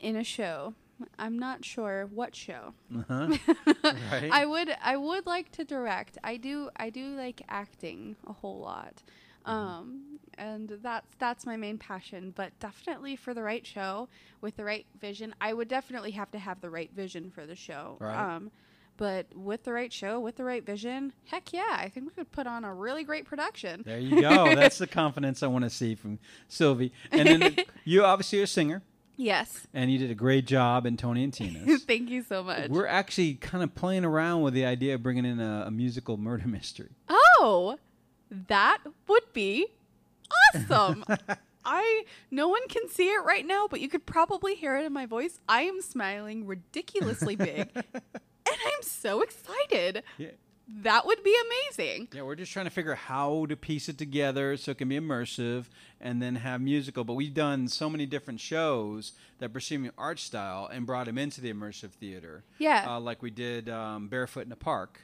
in 0.00 0.16
a 0.16 0.24
show. 0.24 0.74
I'm 1.18 1.38
not 1.38 1.64
sure 1.64 2.08
what 2.12 2.34
show. 2.34 2.72
Uh-huh. 2.94 3.36
right. 3.84 4.30
I 4.32 4.46
would. 4.46 4.74
I 4.82 4.96
would 4.96 5.26
like 5.26 5.52
to 5.52 5.64
direct. 5.64 6.18
I 6.24 6.36
do. 6.36 6.70
I 6.76 6.90
do 6.90 7.14
like 7.16 7.42
acting 7.48 8.16
a 8.26 8.32
whole 8.32 8.60
lot. 8.60 9.02
Um, 9.44 10.18
and 10.38 10.78
that's 10.82 11.14
that's 11.18 11.46
my 11.46 11.56
main 11.56 11.78
passion. 11.78 12.32
But 12.34 12.58
definitely 12.60 13.14
for 13.14 13.34
the 13.34 13.42
right 13.42 13.66
show 13.66 14.08
with 14.40 14.56
the 14.56 14.64
right 14.64 14.86
vision, 15.00 15.34
I 15.40 15.52
would 15.52 15.68
definitely 15.68 16.12
have 16.12 16.30
to 16.32 16.38
have 16.38 16.60
the 16.60 16.70
right 16.70 16.90
vision 16.94 17.30
for 17.30 17.46
the 17.46 17.54
show. 17.54 17.96
Right. 18.00 18.36
Um, 18.36 18.50
but 18.96 19.26
with 19.34 19.64
the 19.64 19.72
right 19.72 19.92
show, 19.92 20.18
with 20.20 20.36
the 20.36 20.44
right 20.44 20.64
vision, 20.64 21.12
heck 21.26 21.52
yeah, 21.52 21.64
I 21.78 21.88
think 21.88 22.06
we 22.06 22.12
could 22.12 22.30
put 22.32 22.46
on 22.46 22.64
a 22.64 22.72
really 22.74 23.04
great 23.04 23.24
production. 23.24 23.82
There 23.84 23.98
you 23.98 24.20
go. 24.20 24.54
That's 24.54 24.78
the 24.78 24.86
confidence 24.86 25.42
I 25.42 25.46
want 25.48 25.64
to 25.64 25.70
see 25.70 25.94
from 25.94 26.18
Sylvie. 26.48 26.92
And 27.12 27.28
then 27.28 27.56
you 27.84 28.04
obviously 28.04 28.40
are 28.40 28.44
a 28.44 28.46
singer, 28.46 28.82
Yes. 29.16 29.66
and 29.74 29.90
you 29.90 29.98
did 29.98 30.10
a 30.10 30.14
great 30.14 30.46
job 30.46 30.86
in 30.86 30.96
Tony 30.96 31.24
and 31.24 31.32
Tina's. 31.32 31.82
Thank 31.86 32.10
you 32.10 32.22
so 32.22 32.42
much. 32.42 32.68
We're 32.70 32.86
actually 32.86 33.34
kind 33.34 33.62
of 33.64 33.74
playing 33.74 34.04
around 34.04 34.42
with 34.42 34.54
the 34.54 34.64
idea 34.66 34.94
of 34.94 35.02
bringing 35.02 35.24
in 35.24 35.40
a, 35.40 35.64
a 35.66 35.70
musical 35.70 36.16
murder 36.16 36.46
mystery. 36.48 36.90
oh, 37.08 37.22
Oh, 37.38 37.78
that 38.48 38.78
would 39.08 39.32
be 39.34 39.66
awesome. 40.54 41.04
I 41.64 42.04
no 42.30 42.48
one 42.48 42.66
can 42.68 42.88
see 42.88 43.08
it 43.08 43.24
right 43.24 43.46
now, 43.46 43.66
but 43.68 43.80
you 43.80 43.88
could 43.88 44.06
probably 44.06 44.54
hear 44.54 44.76
it 44.76 44.84
in 44.86 44.92
my 44.92 45.04
voice. 45.06 45.38
I 45.48 45.62
am 45.62 45.82
smiling 45.82 46.46
ridiculously 46.46 47.36
big, 47.36 47.68
and 48.46 48.56
I'm 48.66 48.82
so 48.82 49.22
excited. 49.22 50.02
Yeah. 50.18 50.28
That 50.68 51.06
would 51.06 51.22
be 51.22 51.36
amazing. 51.46 52.08
Yeah, 52.12 52.22
we're 52.22 52.34
just 52.34 52.52
trying 52.52 52.64
to 52.64 52.72
figure 52.72 52.90
out 52.92 52.98
how 52.98 53.46
to 53.46 53.56
piece 53.56 53.88
it 53.88 53.98
together 53.98 54.56
so 54.56 54.72
it 54.72 54.78
can 54.78 54.88
be 54.88 54.98
immersive 54.98 55.66
and 56.00 56.20
then 56.20 56.34
have 56.36 56.60
musical. 56.60 57.04
But 57.04 57.14
we've 57.14 57.32
done 57.32 57.68
so 57.68 57.88
many 57.88 58.04
different 58.04 58.40
shows 58.40 59.12
that 59.38 59.52
Proscenium 59.52 59.92
art 59.96 60.18
style 60.18 60.66
and 60.66 60.84
brought 60.84 61.06
them 61.06 61.18
into 61.18 61.40
the 61.40 61.52
immersive 61.52 61.90
theater. 61.90 62.42
Yeah. 62.58 62.84
Uh, 62.88 62.98
like 62.98 63.22
we 63.22 63.30
did 63.30 63.68
um, 63.68 64.08
Barefoot 64.08 64.42
in 64.42 64.48
the 64.48 64.56
Park. 64.56 65.02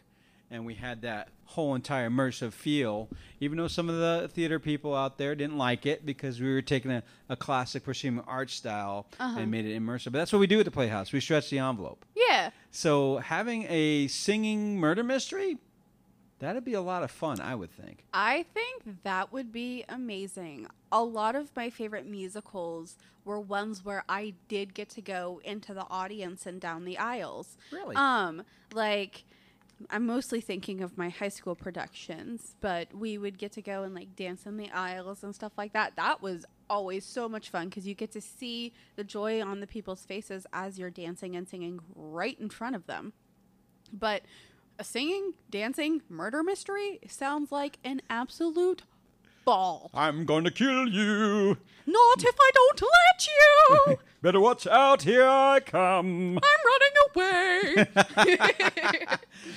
And 0.53 0.67
we 0.67 0.75
had 0.75 1.03
that 1.03 1.29
whole 1.47 1.75
entire 1.75 2.09
immersive 2.11 2.53
feel, 2.53 3.09
even 3.41 3.59
though 3.59 3.69
some 3.69 3.89
of 3.89 3.97
the 3.97 4.29
theater 4.33 4.59
people 4.59 4.95
out 4.95 5.17
there 5.19 5.35
didn't 5.35 5.57
like 5.59 5.87
it 5.87 6.05
because 6.07 6.41
we 6.41 6.53
were 6.53 6.63
taking 6.63 6.91
a, 6.91 7.03
a 7.29 7.37
classic 7.37 7.85
Proscenium 7.85 8.23
art 8.27 8.51
style 8.51 9.07
Uh-huh. 9.19 9.41
and 9.41 9.51
made 9.51 9.65
it 9.67 9.75
immersive. 9.81 10.07
But 10.13 10.19
that's 10.19 10.33
what 10.33 10.39
we 10.41 10.47
do 10.47 10.59
at 10.61 10.65
the 10.67 10.71
Playhouse. 10.71 11.13
We 11.13 11.21
stretch 11.21 11.49
the 11.51 11.59
envelope. 11.59 12.05
Yeah. 12.15 12.51
So 12.71 13.17
having 13.19 13.65
a 13.69 14.09
singing 14.09 14.79
murder 14.79 15.03
mystery, 15.03 15.59
that'd 16.39 16.65
be 16.65 16.75
a 16.75 16.81
lot 16.83 17.03
of 17.03 17.11
fun, 17.11 17.41
I 17.41 17.55
would 17.55 17.71
think. 17.71 18.05
I 18.13 18.45
think 18.55 19.03
that 19.05 19.33
would 19.33 19.53
be 19.53 19.85
amazing. 19.89 20.67
A 20.91 21.03
lot 21.03 21.35
of 21.35 21.51
my 21.57 21.71
favorite 21.71 22.07
musicals 22.07 22.97
were 23.25 23.41
ones 23.41 23.85
where 23.85 24.05
I 24.09 24.35
did 24.49 24.75
get 24.75 24.89
to 24.91 25.01
go 25.01 25.41
into 25.45 25.73
the 25.73 25.87
audience 25.89 26.45
and 26.47 26.61
down 26.61 26.85
the 26.85 26.99
aisles. 26.99 27.57
Really? 27.71 27.95
Um, 27.97 28.43
like 28.75 29.25
I'm 29.91 30.07
mostly 30.07 30.41
thinking 30.41 30.81
of 30.83 30.97
my 30.97 31.09
high 31.09 31.29
school 31.29 31.55
productions, 31.55 32.57
but 32.61 32.95
we 32.95 33.19
would 33.19 33.39
get 33.39 33.53
to 33.53 33.63
go 33.63 33.83
and 33.83 33.95
like 33.95 34.15
dance 34.17 34.47
in 34.47 34.57
the 34.57 34.71
aisles 34.71 35.23
and 35.23 35.35
stuff 35.35 35.53
like 35.57 35.73
that. 35.73 35.97
That 35.97 36.23
was 36.23 36.45
always 36.69 37.05
so 37.05 37.29
much 37.29 37.51
fun 37.51 37.69
because 37.69 37.87
you 37.87 37.95
get 37.95 38.13
to 38.13 38.21
see 38.21 38.73
the 38.97 39.05
joy 39.05 39.43
on 39.43 39.61
the 39.61 39.67
people's 39.67 40.05
faces 40.05 40.47
as 40.53 40.79
you're 40.79 40.91
dancing 40.91 41.37
and 41.37 41.49
singing 41.49 41.81
right 41.95 42.39
in 42.41 42.49
front 42.49 42.77
of 42.77 42.87
them. 42.87 43.13
But 43.93 44.23
a 44.79 44.85
singing, 44.85 45.35
dancing 45.51 46.03
murder 46.09 46.43
mystery 46.43 46.99
sounds 47.09 47.53
like 47.53 47.79
an 47.85 48.01
absolute 48.09 48.83
ball. 49.45 49.91
I'm 49.93 50.25
going 50.25 50.45
to 50.45 50.51
kill 50.51 50.89
you. 50.89 51.59
Not 51.87 52.25
if 52.25 52.37
I 52.39 52.51
don't 52.55 52.83
let 52.83 53.27
you. 53.27 53.99
Better 54.23 54.39
watch 54.39 54.69
out. 54.69 55.03
Here 55.03 55.27
I 55.27 55.59
come. 55.59 56.39
I'm 56.39 56.61
running 56.71 56.95
away. 57.13 57.87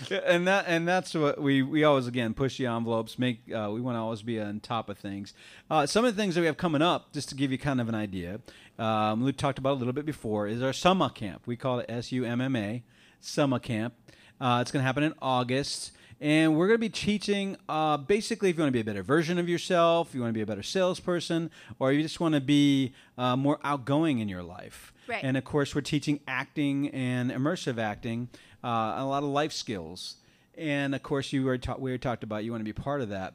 and 0.26 0.48
that 0.48 0.66
and 0.68 0.88
that's 0.88 1.14
what 1.14 1.40
we 1.40 1.62
we 1.62 1.84
always 1.84 2.08
again 2.08 2.34
push 2.34 2.58
the 2.58 2.66
envelopes. 2.66 3.20
Make 3.20 3.42
uh, 3.54 3.70
we 3.72 3.80
want 3.80 3.96
to 3.96 4.00
always 4.00 4.24
be 4.24 4.42
on 4.42 4.60
top 4.62 4.90
of 4.90 4.98
things. 4.98 5.36
Uh, 5.70 5.86
some 5.86 6.04
of 6.04 6.16
the 6.16 6.20
things 6.20 6.34
that 6.34 6.42
we 6.42 6.48
have 6.48 6.58
coming 6.58 6.82
up, 6.82 7.14
just 7.14 7.30
to 7.30 7.36
give 7.36 7.52
you 7.52 7.60
kind 7.60 7.80
of 7.80 7.88
an 7.90 7.94
idea, 7.94 8.40
um, 8.80 9.24
we 9.24 9.32
talked 9.34 9.60
about 9.60 9.74
a 9.74 9.78
little 9.78 9.94
bit 9.94 10.06
before, 10.06 10.48
is 10.48 10.64
our 10.64 10.74
summer 10.74 11.10
camp. 11.10 11.44
We 11.46 11.56
call 11.56 11.78
it 11.78 11.86
S 11.88 12.12
U 12.12 12.26
M 12.26 12.42
M 12.42 12.56
A, 12.56 12.82
summer 13.20 13.60
camp. 13.60 13.94
Uh, 14.42 14.58
it's 14.64 14.72
going 14.72 14.82
to 14.82 14.88
happen 14.88 15.04
in 15.04 15.14
August. 15.22 15.92
And 16.22 16.58
we're 16.58 16.68
going 16.68 16.78
to 16.78 16.82
be 16.82 16.90
teaching 16.90 17.58
uh, 17.68 17.98
basically 17.98 18.50
if 18.50 18.56
you 18.56 18.64
want 18.64 18.70
to 18.70 18.74
be 18.74 18.80
a 18.80 18.86
better 18.86 19.04
version 19.04 19.38
of 19.38 19.50
yourself, 19.50 20.16
you 20.16 20.22
want 20.22 20.30
to 20.30 20.34
be 20.34 20.42
a 20.42 20.46
better 20.46 20.64
salesperson, 20.64 21.52
or 21.78 21.92
you 21.92 22.02
just 22.02 22.20
want 22.20 22.36
to 22.36 22.42
be 22.42 22.94
uh, 23.18 23.36
more 23.36 23.60
outgoing 23.64 24.20
in 24.20 24.30
your 24.30 24.44
life. 24.44 24.94
Right. 25.08 25.24
And 25.24 25.36
of 25.38 25.44
course, 25.44 25.76
we're 25.76 25.82
teaching 25.82 26.22
acting 26.28 26.90
and 26.90 27.32
immersive 27.32 27.78
acting, 27.78 28.30
uh, 28.64 28.96
a 28.98 29.06
lot 29.06 29.24
of 29.24 29.30
life 29.30 29.52
skills. 29.52 30.16
And 30.58 30.96
of 30.96 31.04
course, 31.04 31.34
you 31.34 31.44
were 31.44 31.58
ta- 31.58 31.76
we 31.78 31.92
were 31.92 31.98
talked 31.98 32.24
about 32.24 32.44
you 32.46 32.52
want 32.52 32.62
to 32.62 32.66
be 32.66 32.74
part 32.74 33.02
of 33.02 33.10
that. 33.10 33.34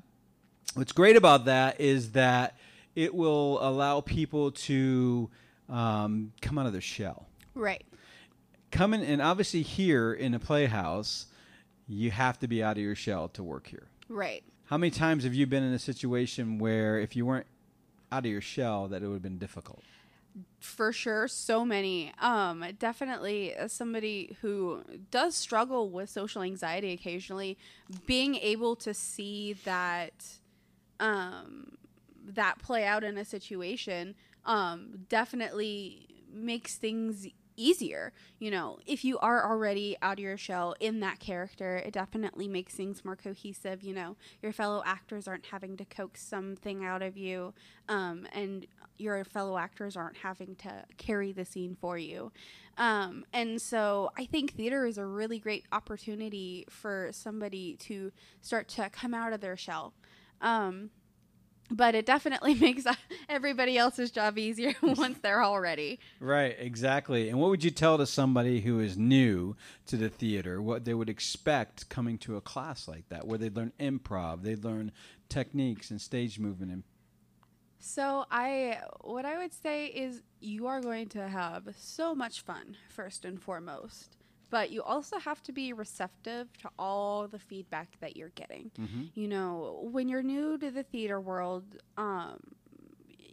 What's 0.74 0.92
great 0.92 1.16
about 1.16 1.44
that 1.44 1.80
is 1.80 2.12
that 2.12 2.56
it 2.94 3.14
will 3.14 3.58
allow 3.60 4.00
people 4.00 4.52
to 4.52 5.30
um, 5.68 6.32
come 6.40 6.58
out 6.58 6.66
of 6.66 6.72
their 6.72 6.80
shell. 6.80 7.26
right. 7.54 7.84
Coming 8.72 9.02
and 9.02 9.20
obviously 9.20 9.62
here 9.62 10.12
in 10.12 10.32
a 10.32 10.38
playhouse, 10.38 11.26
you 11.90 12.10
have 12.12 12.38
to 12.38 12.46
be 12.46 12.62
out 12.62 12.76
of 12.76 12.82
your 12.82 12.94
shell 12.94 13.28
to 13.28 13.42
work 13.42 13.66
here. 13.66 13.88
Right. 14.08 14.44
How 14.66 14.78
many 14.78 14.90
times 14.92 15.24
have 15.24 15.34
you 15.34 15.46
been 15.46 15.64
in 15.64 15.72
a 15.72 15.78
situation 15.78 16.58
where 16.58 17.00
if 17.00 17.16
you 17.16 17.26
weren't 17.26 17.46
out 18.12 18.24
of 18.24 18.30
your 18.30 18.40
shell, 18.40 18.86
that 18.88 19.02
it 19.02 19.06
would 19.06 19.14
have 19.14 19.22
been 19.22 19.38
difficult? 19.38 19.82
for 20.60 20.92
sure 20.92 21.26
so 21.26 21.64
many 21.64 22.12
um 22.20 22.64
definitely 22.78 23.52
as 23.52 23.72
somebody 23.72 24.36
who 24.40 24.80
does 25.10 25.34
struggle 25.34 25.90
with 25.90 26.08
social 26.08 26.42
anxiety 26.42 26.92
occasionally 26.92 27.58
being 28.06 28.36
able 28.36 28.76
to 28.76 28.94
see 28.94 29.54
that 29.64 30.12
um 31.00 31.76
that 32.24 32.60
play 32.60 32.84
out 32.84 33.02
in 33.02 33.18
a 33.18 33.24
situation 33.24 34.14
um 34.46 35.04
definitely 35.08 36.06
makes 36.32 36.76
things 36.76 37.26
easier 37.60 38.12
you 38.38 38.50
know 38.50 38.78
if 38.86 39.04
you 39.04 39.18
are 39.18 39.48
already 39.48 39.96
out 40.02 40.14
of 40.14 40.18
your 40.20 40.36
shell 40.36 40.74
in 40.80 41.00
that 41.00 41.18
character 41.18 41.76
it 41.76 41.92
definitely 41.92 42.48
makes 42.48 42.74
things 42.74 43.04
more 43.04 43.16
cohesive 43.16 43.82
you 43.82 43.94
know. 43.94 44.16
Your 44.42 44.52
fellow 44.52 44.82
actors 44.84 45.26
aren't 45.28 45.46
having 45.46 45.76
to 45.76 45.84
coax 45.84 46.22
something 46.22 46.84
out 46.84 47.02
of 47.02 47.16
you 47.16 47.54
um, 47.88 48.26
and 48.32 48.66
your 48.98 49.24
fellow 49.24 49.56
actors 49.58 49.96
aren't 49.96 50.18
having 50.18 50.54
to 50.56 50.84
carry 50.98 51.32
the 51.32 51.44
scene 51.44 51.76
for 51.80 51.96
you. 51.96 52.32
Um, 52.76 53.24
and 53.32 53.60
so 53.60 54.10
i 54.16 54.24
think 54.24 54.54
theater 54.54 54.86
is 54.86 54.96
a 54.96 55.04
really 55.04 55.38
great 55.38 55.64
opportunity 55.72 56.64
for 56.70 57.10
somebody 57.12 57.76
to 57.76 58.12
start 58.40 58.68
to 58.68 58.88
come 58.90 59.12
out 59.12 59.32
of 59.32 59.40
their 59.40 59.56
shell. 59.56 59.92
Um, 60.40 60.90
but 61.70 61.94
it 61.94 62.06
definitely 62.06 62.54
makes 62.66 62.84
everybody 63.28 63.78
else's 63.78 64.10
job 64.10 64.38
easier 64.38 64.74
once 64.82 65.18
they're 65.22 65.40
all 65.42 65.60
ready. 65.60 66.00
Right, 66.18 66.56
exactly. 66.58 67.28
And 67.28 67.38
what 67.38 67.50
would 67.50 67.64
you 67.64 67.70
tell 67.70 67.98
to 67.98 68.06
somebody 68.06 68.60
who 68.60 68.80
is 68.80 68.96
new 68.96 69.56
to 69.86 69.96
the 69.96 70.08
theater? 70.08 70.60
What 70.60 70.84
they 70.84 70.94
would 70.94 71.08
expect 71.08 71.88
coming 71.88 72.18
to 72.18 72.36
a 72.36 72.40
class 72.40 72.88
like 72.88 73.08
that, 73.08 73.26
where 73.26 73.38
they 73.38 73.50
learn 73.50 73.72
improv, 73.78 74.42
they 74.42 74.56
learn 74.56 74.92
techniques 75.28 75.90
and 75.90 76.00
stage 76.00 76.38
movement. 76.38 76.72
And 76.72 76.82
So 77.78 78.24
I 78.30 78.80
what 79.00 79.24
I 79.24 79.38
would 79.38 79.52
say 79.52 79.86
is 79.86 80.22
you 80.40 80.66
are 80.66 80.80
going 80.80 81.08
to 81.10 81.28
have 81.28 81.68
so 81.78 82.14
much 82.14 82.42
fun 82.42 82.76
first 82.88 83.24
and 83.24 83.40
foremost. 83.40 84.16
But 84.50 84.70
you 84.70 84.82
also 84.82 85.18
have 85.18 85.42
to 85.44 85.52
be 85.52 85.72
receptive 85.72 86.52
to 86.58 86.70
all 86.78 87.28
the 87.28 87.38
feedback 87.38 87.88
that 88.00 88.16
you're 88.16 88.30
getting. 88.30 88.70
You 89.14 89.28
know, 89.28 89.88
when 89.92 90.08
you're 90.08 90.22
new 90.22 90.58
to 90.58 90.70
the 90.70 90.82
theater 90.82 91.20
world, 91.20 91.64
um, 91.96 92.38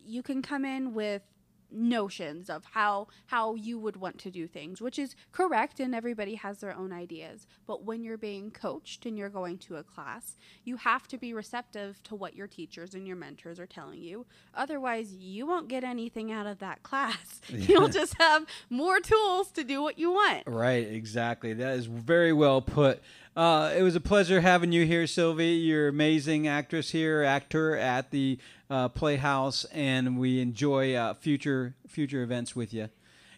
you 0.05 0.21
can 0.23 0.41
come 0.41 0.63
in 0.63 0.93
with 0.93 1.23
notions 1.71 2.49
of 2.49 2.63
how 2.71 3.07
how 3.27 3.55
you 3.55 3.77
would 3.77 3.95
want 3.95 4.17
to 4.17 4.31
do 4.31 4.47
things 4.47 4.81
which 4.81 4.97
is 4.97 5.15
correct 5.31 5.79
and 5.79 5.93
everybody 5.93 6.35
has 6.35 6.59
their 6.59 6.75
own 6.75 6.91
ideas 6.91 7.45
but 7.65 7.83
when 7.83 8.03
you're 8.03 8.17
being 8.17 8.49
coached 8.51 9.05
and 9.05 9.17
you're 9.17 9.29
going 9.29 9.57
to 9.57 9.75
a 9.75 9.83
class 9.83 10.35
you 10.63 10.77
have 10.77 11.07
to 11.07 11.17
be 11.17 11.33
receptive 11.33 12.01
to 12.03 12.15
what 12.15 12.35
your 12.35 12.47
teachers 12.47 12.93
and 12.93 13.07
your 13.07 13.15
mentors 13.15 13.59
are 13.59 13.65
telling 13.65 14.01
you 14.01 14.25
otherwise 14.53 15.13
you 15.13 15.45
won't 15.45 15.67
get 15.67 15.83
anything 15.83 16.31
out 16.31 16.45
of 16.45 16.59
that 16.59 16.81
class 16.83 17.41
you'll 17.49 17.87
just 17.87 18.15
have 18.19 18.45
more 18.69 18.99
tools 18.99 19.51
to 19.51 19.63
do 19.63 19.81
what 19.81 19.99
you 19.99 20.11
want 20.11 20.43
right, 20.47 20.87
exactly. 20.87 21.53
That 21.53 21.77
is 21.77 21.85
very 21.85 22.33
well 22.33 22.61
put. 22.61 23.01
Uh, 23.37 23.71
it 23.77 23.83
was 23.83 23.95
a 23.95 24.01
pleasure 24.01 24.41
having 24.41 24.71
you 24.71 24.83
here, 24.83 25.05
Sylvie. 25.05 25.49
You're 25.49 25.89
amazing 25.89 26.47
actress 26.47 26.89
here, 26.89 27.21
actor 27.21 27.77
at 27.77 28.09
the 28.09 28.39
uh, 28.67 28.89
Playhouse, 28.89 29.63
and 29.65 30.17
we 30.17 30.41
enjoy 30.41 30.95
uh, 30.95 31.13
future 31.13 31.75
future 31.87 32.23
events 32.23 32.55
with 32.55 32.73
you. 32.73 32.89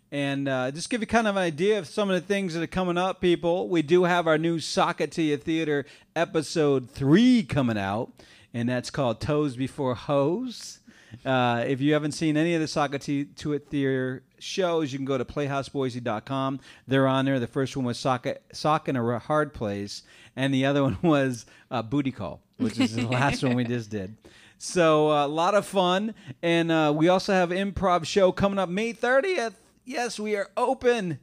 And 0.10 0.48
uh, 0.48 0.72
just 0.72 0.90
give 0.90 1.02
you 1.02 1.08
kind 1.08 1.28
of 1.28 1.36
an 1.36 1.42
idea 1.42 1.78
of 1.78 1.86
some 1.86 2.10
of 2.10 2.16
the 2.16 2.26
things 2.26 2.54
that 2.54 2.64
are 2.64 2.68
coming 2.68 2.98
up, 2.98 3.20
people. 3.20 3.68
We 3.68 3.82
do 3.82 4.06
have 4.06 4.26
our 4.26 4.38
new 4.38 4.62
Socket 4.62 5.12
to 5.12 5.22
You 5.22 5.36
Theater 5.36 5.86
episode 6.16 6.90
three 6.90 7.44
coming 7.44 7.78
out, 7.78 8.14
and 8.54 8.70
that's 8.70 8.90
called 8.90 9.20
Toes 9.20 9.58
Before 9.58 9.96
Hose. 9.96 10.80
Uh, 11.26 11.66
if 11.68 11.82
you 11.82 11.92
haven't 11.92 12.14
seen 12.14 12.38
any 12.38 12.56
of 12.56 12.62
the 12.62 12.70
Socket 12.70 13.02
to 13.02 13.52
It 13.52 13.68
Theater 13.68 14.24
shows, 14.40 14.92
you 14.92 15.00
can 15.00 15.06
go 15.06 15.18
to 15.18 15.26
playhouseboise.com. 15.26 16.60
They're 16.88 17.08
on 17.08 17.26
there. 17.26 17.40
The 17.40 17.48
first 17.48 17.76
one 17.76 17.86
was 17.86 17.98
Socket, 17.98 18.44
Sock 18.52 18.88
in 18.88 18.96
a 18.96 19.20
Hard 19.20 19.54
Place, 19.54 20.04
and 20.36 20.54
the 20.54 20.66
other 20.66 20.84
one 20.90 20.98
was 21.02 21.46
uh, 21.72 21.82
Booty 21.82 22.12
Call, 22.12 22.42
which 22.58 22.80
is 22.80 22.96
the 22.96 23.08
last 23.08 23.44
one 23.44 23.56
we 23.56 23.64
just 23.64 23.90
did. 23.90 24.18
So 24.58 25.12
a 25.12 25.28
lot 25.28 25.56
of 25.56 25.66
fun, 25.66 26.14
and 26.42 26.70
uh, 26.70 26.94
we 26.96 27.08
also 27.08 27.32
have 27.32 27.50
improv 27.50 28.06
show 28.06 28.34
coming 28.34 28.60
up 28.60 28.68
May 28.68 28.94
30th. 28.94 29.54
Yes, 29.86 30.20
we 30.20 30.36
are 30.36 30.50
open. 30.58 31.20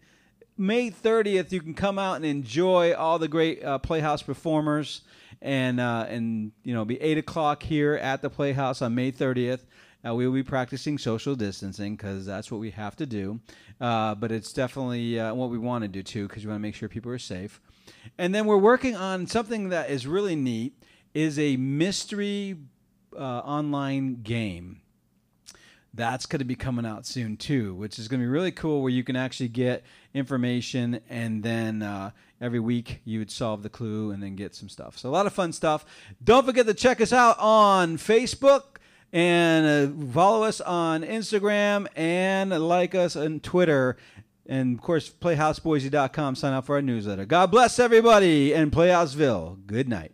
May 0.57 0.91
30th, 0.91 1.53
you 1.53 1.61
can 1.61 1.75
come 1.75 1.99
out 1.99 2.17
and 2.17 2.25
enjoy 2.25 2.95
all 2.95 3.19
the 3.19 3.29
great 3.29 3.63
uh, 3.63 3.79
Playhouse 3.79 4.23
performers, 4.23 5.03
and 5.43 5.79
uh, 5.81 6.07
and 6.09 6.53
you 6.65 6.73
know 6.73 6.87
be 6.87 7.01
eight 7.03 7.19
o'clock 7.19 7.63
here 7.63 7.95
at 7.95 8.23
the 8.23 8.31
Playhouse 8.31 8.81
on 8.81 8.95
May 8.95 9.13
30th. 9.13 9.61
Uh, 10.07 10.15
we 10.15 10.27
will 10.27 10.35
be 10.35 10.43
practicing 10.43 10.99
social 10.99 11.35
distancing 11.35 11.97
because 11.97 12.25
that's 12.27 12.51
what 12.51 12.61
we 12.61 12.71
have 12.71 12.95
to 12.97 13.07
do, 13.07 13.41
uh, 13.81 14.15
but 14.15 14.31
it's 14.31 14.53
definitely 14.53 15.19
uh, 15.19 15.35
what 15.35 15.51
we 15.51 15.59
want 15.59 15.83
to 15.83 15.89
do 15.89 16.03
too 16.03 16.29
because 16.29 16.45
we 16.45 16.51
want 16.51 16.61
to 16.61 16.63
make 16.63 16.75
sure 16.75 16.89
people 16.89 17.11
are 17.11 17.19
safe. 17.19 17.61
And 18.19 18.35
then 18.35 18.47
we're 18.47 18.57
working 18.57 18.95
on 18.95 19.27
something 19.27 19.71
that 19.71 19.91
is 19.91 20.07
really 20.07 20.37
neat 20.37 20.83
is 21.15 21.39
a 21.39 21.57
mystery 21.57 22.57
uh, 23.17 23.21
online 23.21 24.23
game. 24.23 24.81
That's 25.95 26.27
going 26.27 26.41
to 26.41 26.45
be 26.45 26.57
coming 26.57 26.85
out 26.85 27.07
soon 27.07 27.39
too, 27.39 27.75
which 27.75 27.99
is 27.99 28.07
going 28.07 28.21
to 28.21 28.27
be 28.27 28.31
really 28.31 28.53
cool. 28.53 28.83
Where 28.83 28.93
you 28.93 29.03
can 29.03 29.17
actually 29.17 29.49
get 29.49 29.83
information, 30.13 31.01
and 31.09 31.43
then 31.43 31.83
uh, 31.83 32.11
every 32.39 32.61
week 32.61 33.01
you 33.07 33.19
would 33.19 33.31
solve 33.31 33.63
the 33.63 33.71
clue 33.71 34.11
and 34.11 34.23
then 34.23 34.37
get 34.37 34.55
some 34.55 34.69
stuff. 34.69 34.99
So 34.99 35.09
a 35.09 35.11
lot 35.11 35.27
of 35.27 35.33
fun 35.33 35.55
stuff. 35.55 35.87
Don't 36.23 36.45
forget 36.45 36.67
to 36.67 36.75
check 36.75 37.01
us 37.01 37.15
out 37.15 37.39
on 37.39 37.97
Facebook 37.97 38.76
and 39.13 39.67
uh, 39.67 40.13
follow 40.13 40.45
us 40.45 40.61
on 40.61 41.03
Instagram 41.03 41.87
and 41.97 42.51
like 42.51 42.95
us 42.95 43.17
on 43.17 43.41
Twitter. 43.41 43.97
And 44.47 44.77
of 44.77 44.83
course, 44.83 45.11
playhouseboise.com. 45.11 46.37
Sign 46.37 46.53
up 46.53 46.67
for 46.67 46.77
our 46.77 46.83
newsletter. 46.83 47.25
God 47.25 47.51
bless 47.51 47.79
everybody 47.79 48.55
and 48.55 48.71
Playhouseville. 48.71 49.67
Good 49.67 49.89
night. 49.89 50.13